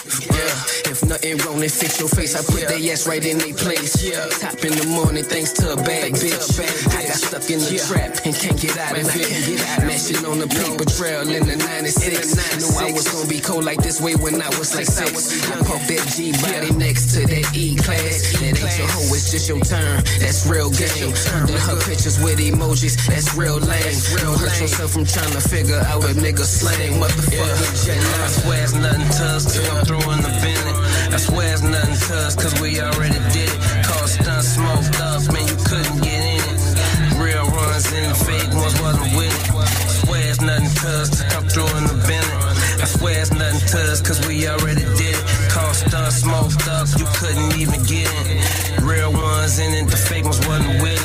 [1.06, 2.36] Yeah, nothing wrong, they fix your face.
[2.36, 3.94] I put their ass right in their place.
[4.40, 6.58] Top in the morning, thanks to a bad bitch.
[6.98, 9.86] I got stuck in the trap and can't get out of it.
[9.86, 12.36] Mashing on the paper trail in the 96.
[12.58, 15.46] Knew I was gonna be cold like this way when I was like six.
[15.52, 18.34] I pump that G body next to that E class.
[18.40, 20.02] That ain't your hoe, it's just your turn.
[20.20, 21.14] That's real game.
[21.46, 24.00] Then her pictures with emojis, that's real lame.
[24.18, 26.98] Don't hurt yourself from trying to figure out a nigga slang.
[26.98, 30.76] Motherfucker, I swear it's nothing to us till I'm through in the Bennett.
[31.16, 33.60] I swear it's nothing to us, cause we already did it.
[33.88, 36.60] Call stun smoked up, man, you couldn't get in it.
[37.16, 39.56] Real runs and fake ones wasn't with it.
[39.56, 42.84] I Swear it's nothing to us to come through in the Bennett.
[42.84, 45.24] I swear it's nothing to us, cause we already did it.
[45.48, 48.84] Call stun smoked up, you couldn't even get it.
[48.84, 51.05] Real ones in it, the fake ones wasn't with it.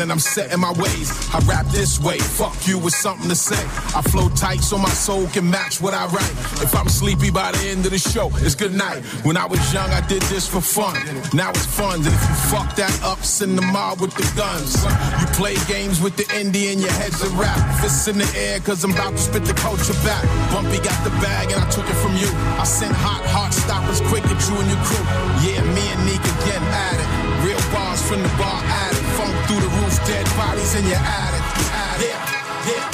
[0.00, 1.10] And I'm setting my ways.
[1.34, 3.62] I rap this way, fuck you with something to say.
[3.96, 6.36] I flow tight so my soul can match what I write.
[6.62, 9.02] If I'm sleepy by the end of the show, it's good night.
[9.24, 10.96] When I was young, I did this for fun.
[11.34, 11.98] Now it's fun.
[11.98, 14.84] And if you fuck that up, send the mob with the guns.
[15.20, 17.58] You play games with the indie and your head's a rap.
[17.80, 20.22] Fists in the air, cause I'm about to spit the culture back.
[20.52, 22.28] Bumpy got the bag and I took it from you.
[22.58, 25.04] I sent hot heart stoppers quick at you and your crew.
[25.44, 27.08] Yeah, me and Neek again at it.
[27.44, 28.97] Real bars from the bar at it.
[29.18, 31.42] Funk through the roof, dead bodies in your attic.
[31.74, 31.98] At.
[31.98, 32.22] Yeah,
[32.70, 32.86] yeah.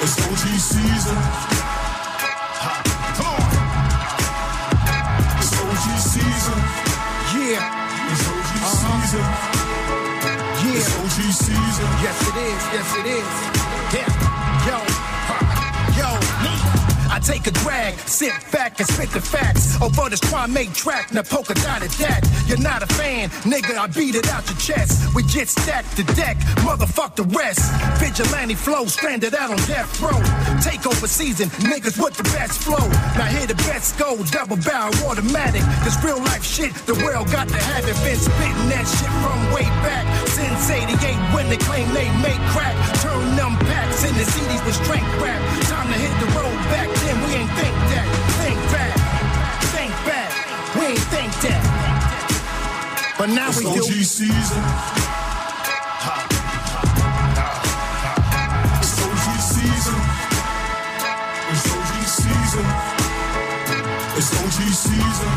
[0.00, 1.18] It's OG season.
[2.64, 2.72] Ha,
[3.20, 3.52] Come on.
[5.36, 6.58] It's OG season.
[7.36, 7.68] Yeah.
[8.12, 8.80] It's OG uh-huh.
[8.80, 9.26] season.
[10.64, 10.80] Yeah.
[10.80, 11.88] It's OG season.
[12.00, 12.62] Yes, it is.
[12.72, 13.65] Yes, it is.
[17.16, 20.20] I take a drag, sit back and spit the facts over this
[20.52, 21.14] made track.
[21.14, 22.20] Now polka at that.
[22.46, 23.72] You're not a fan, nigga.
[23.78, 25.14] I beat it out your chest.
[25.14, 27.64] We get stacked to deck, motherfuck the rest.
[27.96, 30.20] Vigilante flow, stranded out on death row.
[30.60, 32.84] Takeover season, niggas with the best flow.
[33.16, 35.64] Now here the best go, double barrel automatic.
[35.88, 37.96] This real life shit, the world got to have it.
[38.04, 40.04] Been spitting that shit from way back.
[40.28, 42.76] Since 88, when they claim they make crack.
[43.00, 45.40] Turn them packs into CDs with strength rap.
[45.64, 47.16] Time to hit the road back then.
[47.26, 48.06] We ain't think that.
[48.42, 48.94] Think back.
[49.74, 50.30] Think back.
[50.76, 51.62] We ain't think that.
[53.18, 53.80] But now It's we do.
[53.80, 54.62] OG season.
[58.82, 59.98] It's OG season.
[61.52, 62.66] It's OG season.
[64.18, 65.32] It's OG season.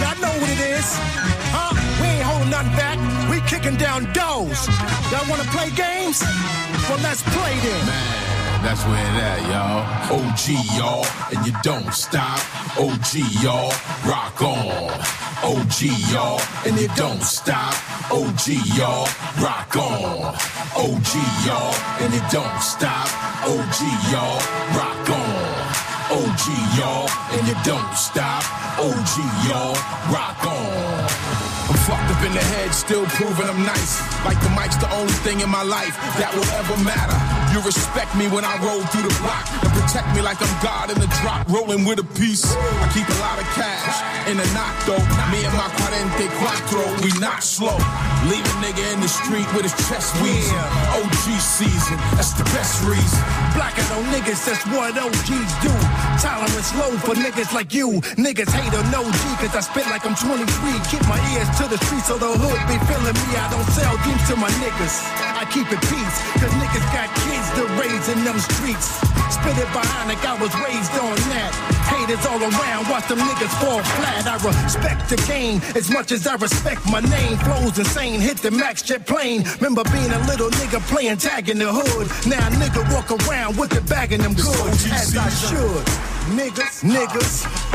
[0.00, 0.88] Y'all know what it is.
[1.54, 1.72] Huh?
[2.00, 3.19] We ain't holding nothing back.
[3.62, 4.68] Kicking down doors.
[5.12, 6.22] Y'all wanna play games?
[6.88, 7.86] Well, let's play then.
[8.64, 10.16] That's where it at, y'all.
[10.16, 10.44] OG,
[10.78, 12.40] y'all, and you don't stop.
[12.78, 13.70] OG, y'all,
[14.08, 14.90] rock on.
[15.44, 17.74] OG, y'all, and you don't stop.
[18.10, 18.48] OG,
[18.78, 19.06] y'all,
[19.44, 20.32] rock on.
[20.80, 21.12] OG,
[21.44, 23.08] y'all, and you don't stop.
[23.44, 24.40] OG, y'all,
[24.72, 25.60] rock on.
[26.16, 26.44] OG,
[26.78, 28.42] y'all, and you don't stop.
[28.80, 29.16] OG,
[29.50, 29.76] y'all,
[30.10, 31.09] rock on.
[31.90, 33.98] Fucked up in the head, still proving I'm nice.
[34.22, 37.18] Like the mic's the only thing in my life that will ever matter.
[37.50, 40.94] You respect me when I roll through the block and protect me like I'm God
[40.94, 42.46] in the drop, rolling with a piece.
[42.46, 45.02] I keep a lot of cash in the knock though.
[45.34, 47.74] Me and my cuarente cuatro, we not slow.
[48.30, 50.62] Leave a nigga in the street with his chest wheezing.
[50.94, 53.18] OG season, that's the best reason.
[53.58, 55.74] Blacking on niggas, that's what OGs do.
[56.22, 57.98] Tolerance low for niggas like you.
[58.14, 60.46] Niggas hate or no G, cause I spit like I'm 23.
[60.86, 63.28] Keep my ears to the street so the hood be feeling me.
[63.36, 64.96] I don't sell dreams to my niggas.
[65.40, 69.00] I keep it peace, cause niggas got kids to raise in them streets.
[69.30, 71.52] Spit it bionic, I was raised on that.
[71.88, 74.26] Haters all around, watch them niggas fall flat.
[74.26, 77.38] I respect the game as much as I respect my name.
[77.38, 79.44] Flows insane, hit the max jet plane.
[79.60, 82.06] Remember being a little nigga playing tag in the hood.
[82.26, 85.86] Now a nigga walk around with the bag in them goods, as I should.
[86.36, 86.94] Niggas, ah.
[86.94, 87.70] niggas.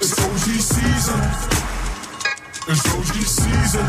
[0.00, 1.59] It's OG season.
[2.68, 3.86] It's OG season.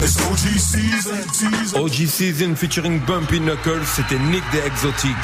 [0.00, 1.22] It's OG season.
[1.32, 1.80] season.
[1.82, 5.16] OG Season featuring Bumpy Knuckles, c'était Nick the Exotic.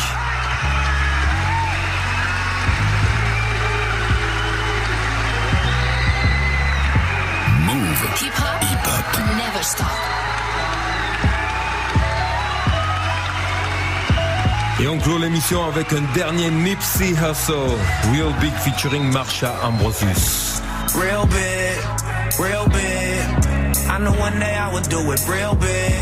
[7.67, 8.03] Move.
[8.21, 8.63] Hip hop.
[8.63, 9.37] Hip hop.
[9.37, 9.87] Never stop.
[14.81, 17.77] Et on clôt l'émission avec un dernier Nipsey Hussle,
[18.13, 20.52] Real Big featuring Marsha Ambrosius.
[20.95, 21.79] Real big,
[22.39, 23.25] real big.
[23.89, 25.93] I know one day I would do it real big.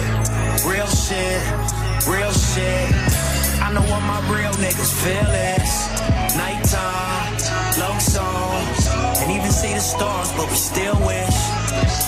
[0.66, 1.42] Real shit,
[2.10, 2.90] real shit.
[3.62, 5.72] I know what my real niggas feel is.
[6.34, 7.32] Nighttime,
[7.78, 8.88] low songs,
[9.22, 11.38] and even see the stars, but we still wish.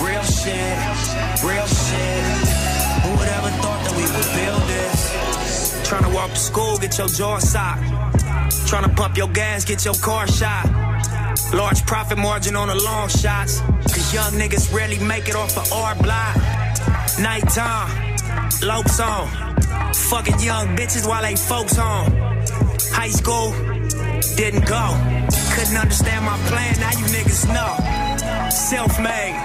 [0.03, 0.77] Real shit,
[1.39, 2.23] real shit.
[3.03, 5.87] Who would ever thought that we would build this?
[5.87, 7.83] Trying to walk to school, get your jaw socked.
[8.67, 10.92] Trying to pump your gas, get your car shot.
[11.53, 13.59] Large profit margin on the long shots.
[13.61, 16.35] Cause young niggas rarely make it off the R block.
[17.21, 18.17] Nighttime,
[18.63, 19.27] lopes on.
[19.93, 22.11] Fucking young bitches while they folks home.
[22.89, 23.51] High school,
[24.35, 24.97] didn't go.
[25.53, 28.49] Couldn't understand my plan, now you niggas know.
[28.49, 29.37] Self made,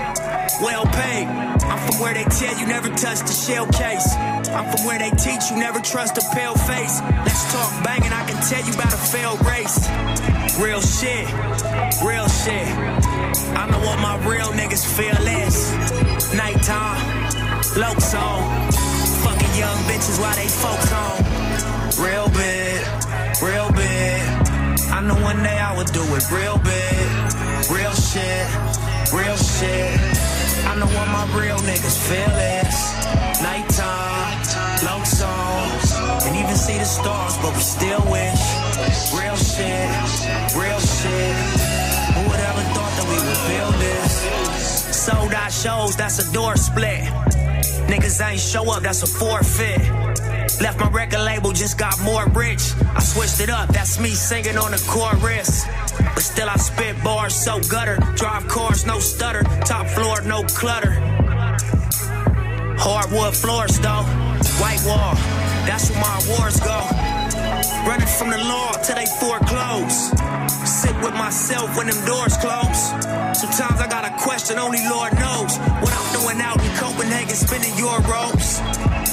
[0.62, 1.26] well paid.
[1.68, 4.16] I'm from where they tell you never touch the shell case.
[4.48, 7.02] I'm from where they teach you never trust a pale face.
[7.02, 10.37] Let's talk banging, I can tell you about a failed race.
[10.56, 11.26] Real shit,
[12.02, 12.66] real shit.
[13.54, 15.72] I know what my real niggas feel is.
[16.34, 16.98] Nighttime,
[17.76, 18.42] low song.
[19.22, 21.24] Fucking young bitches while they folks home.
[22.02, 22.80] Real big,
[23.42, 24.22] real big.
[24.90, 27.06] I know one day I would do it real big.
[27.70, 28.46] Real shit,
[29.14, 30.00] real shit.
[30.66, 32.76] I know what my real niggas feel is.
[33.42, 34.38] Nighttime,
[34.82, 35.92] low songs,
[36.26, 39.17] and even see the stars, but we still wish.
[44.92, 47.00] Sold out shows, that's a door split.
[47.88, 49.80] Niggas ain't show up, that's a forfeit.
[50.60, 52.72] Left my record label, just got more rich.
[52.94, 55.64] I switched it up, that's me singing on the chorus.
[56.14, 57.96] But still I spit bars so gutter.
[58.16, 59.42] Drive cars, no stutter.
[59.64, 60.92] Top floor, no clutter.
[62.78, 64.04] Hardwood floors though.
[64.60, 65.14] White wall,
[65.66, 66.80] that's where my awards go.
[67.88, 70.37] Running from the law till they foreclose.
[70.68, 72.92] Sit with myself when them doors close.
[73.32, 75.56] Sometimes I got a question, only Lord knows.
[75.80, 78.60] What I'm doing out in Copenhagen, spinning your euros.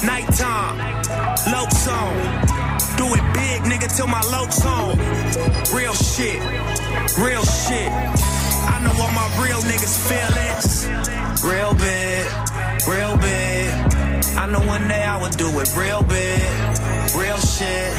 [0.04, 0.76] Nighttime,
[1.50, 2.12] low song.
[3.00, 4.98] Do it big, nigga, till my locs home.
[5.74, 6.44] Real shit,
[7.24, 7.88] real shit.
[7.88, 10.76] I know all my real niggas feel it.
[11.40, 12.26] Real big,
[12.86, 13.72] real big.
[14.36, 16.42] I know one day I would do it real big.
[17.16, 17.96] Real shit,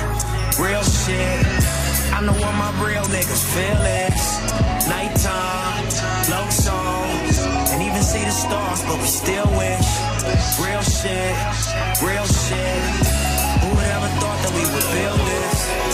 [0.62, 1.77] real shit.
[2.18, 4.90] I know what my real niggas feel is.
[4.90, 5.86] Nighttime,
[6.34, 7.38] low songs,
[7.72, 9.90] and even see the stars, but we still wish.
[10.58, 11.38] Real shit,
[12.02, 12.82] real shit.
[13.62, 15.87] Who would ever thought that we would build this?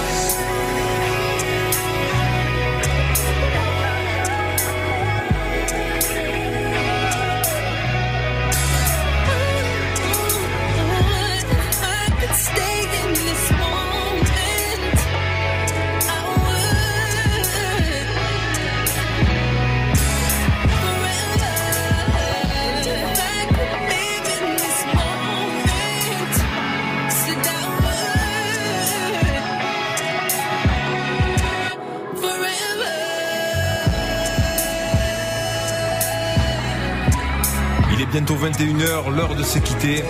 [38.14, 40.04] Bientôt 21h, l'heure de se quitter.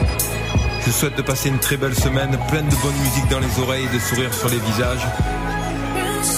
[0.86, 3.88] Je souhaite de passer une très belle semaine, pleine de bonne musique dans les oreilles,
[3.94, 5.08] de sourires sur les visages.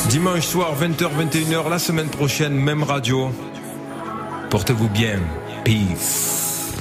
[0.09, 3.31] Dimanche soir, 20h, 21h, la semaine prochaine, même radio.
[4.51, 5.19] Portez-vous bien.
[5.63, 6.44] Peace.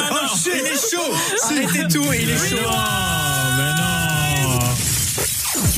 [0.00, 1.12] Oh shit, il est chaud.
[1.42, 3.23] Arrêtez tout, il est chaud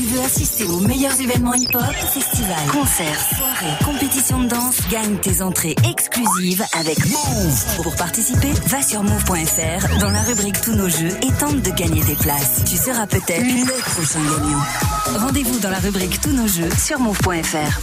[0.07, 1.83] Tu veux assister aux meilleurs événements hip-hop,
[2.13, 7.83] festivals, concerts, soirées, compétitions de danse, gagne tes entrées exclusives avec Move.
[7.83, 11.99] Pour participer, va sur move.fr dans la rubrique Tous nos jeux et tente de gagner
[12.01, 12.63] tes places.
[12.65, 15.19] Tu seras peut-être le prochain gagnant.
[15.19, 17.79] Rendez-vous dans la rubrique Tous nos jeux sur move.fr.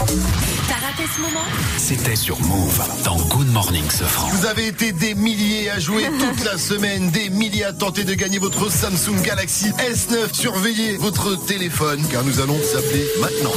[0.68, 1.44] T'as raté ce moment?
[1.76, 4.28] C'était sur Move dans Good Morning Sofran.
[4.28, 8.14] Vous avez été des milliers à jouer toute la semaine, des milliers à tenter de
[8.14, 10.32] gagner votre Samsung Galaxy S9.
[10.32, 13.50] Surveillez votre téléphone car nous allons s'appeler maintenant.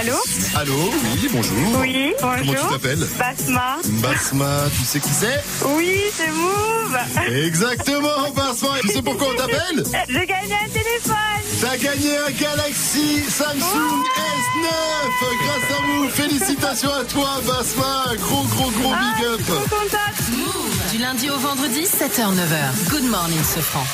[0.00, 0.16] Allô
[0.56, 1.56] Allô, oui, bonjour.
[1.80, 2.38] Oui, bonjour.
[2.38, 3.76] Comment tu t'appelles Basma.
[4.02, 7.36] Basma, tu sais qui c'est Oui, c'est Move.
[7.46, 8.68] Exactement, Basma.
[8.82, 11.14] Tu sais pourquoi on t'appelle J'ai gagné un téléphone.
[11.60, 14.02] T'as gagné un Galaxy Samsung
[14.34, 14.66] S9
[15.44, 16.08] grâce à vous.
[16.08, 18.06] Félicitations à toi, Basma.
[18.22, 19.40] Gros, gros, gros Ah, big up.
[20.30, 22.90] Move Du lundi au vendredi, 7h, 9h.
[22.90, 23.84] Good morning, Sofran.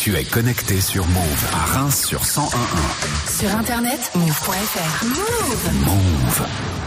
[0.00, 2.54] Tu es connecté sur Move à Reims sur 1011.
[3.38, 5.04] Sur internet, move.fr.
[5.04, 6.79] Move Move.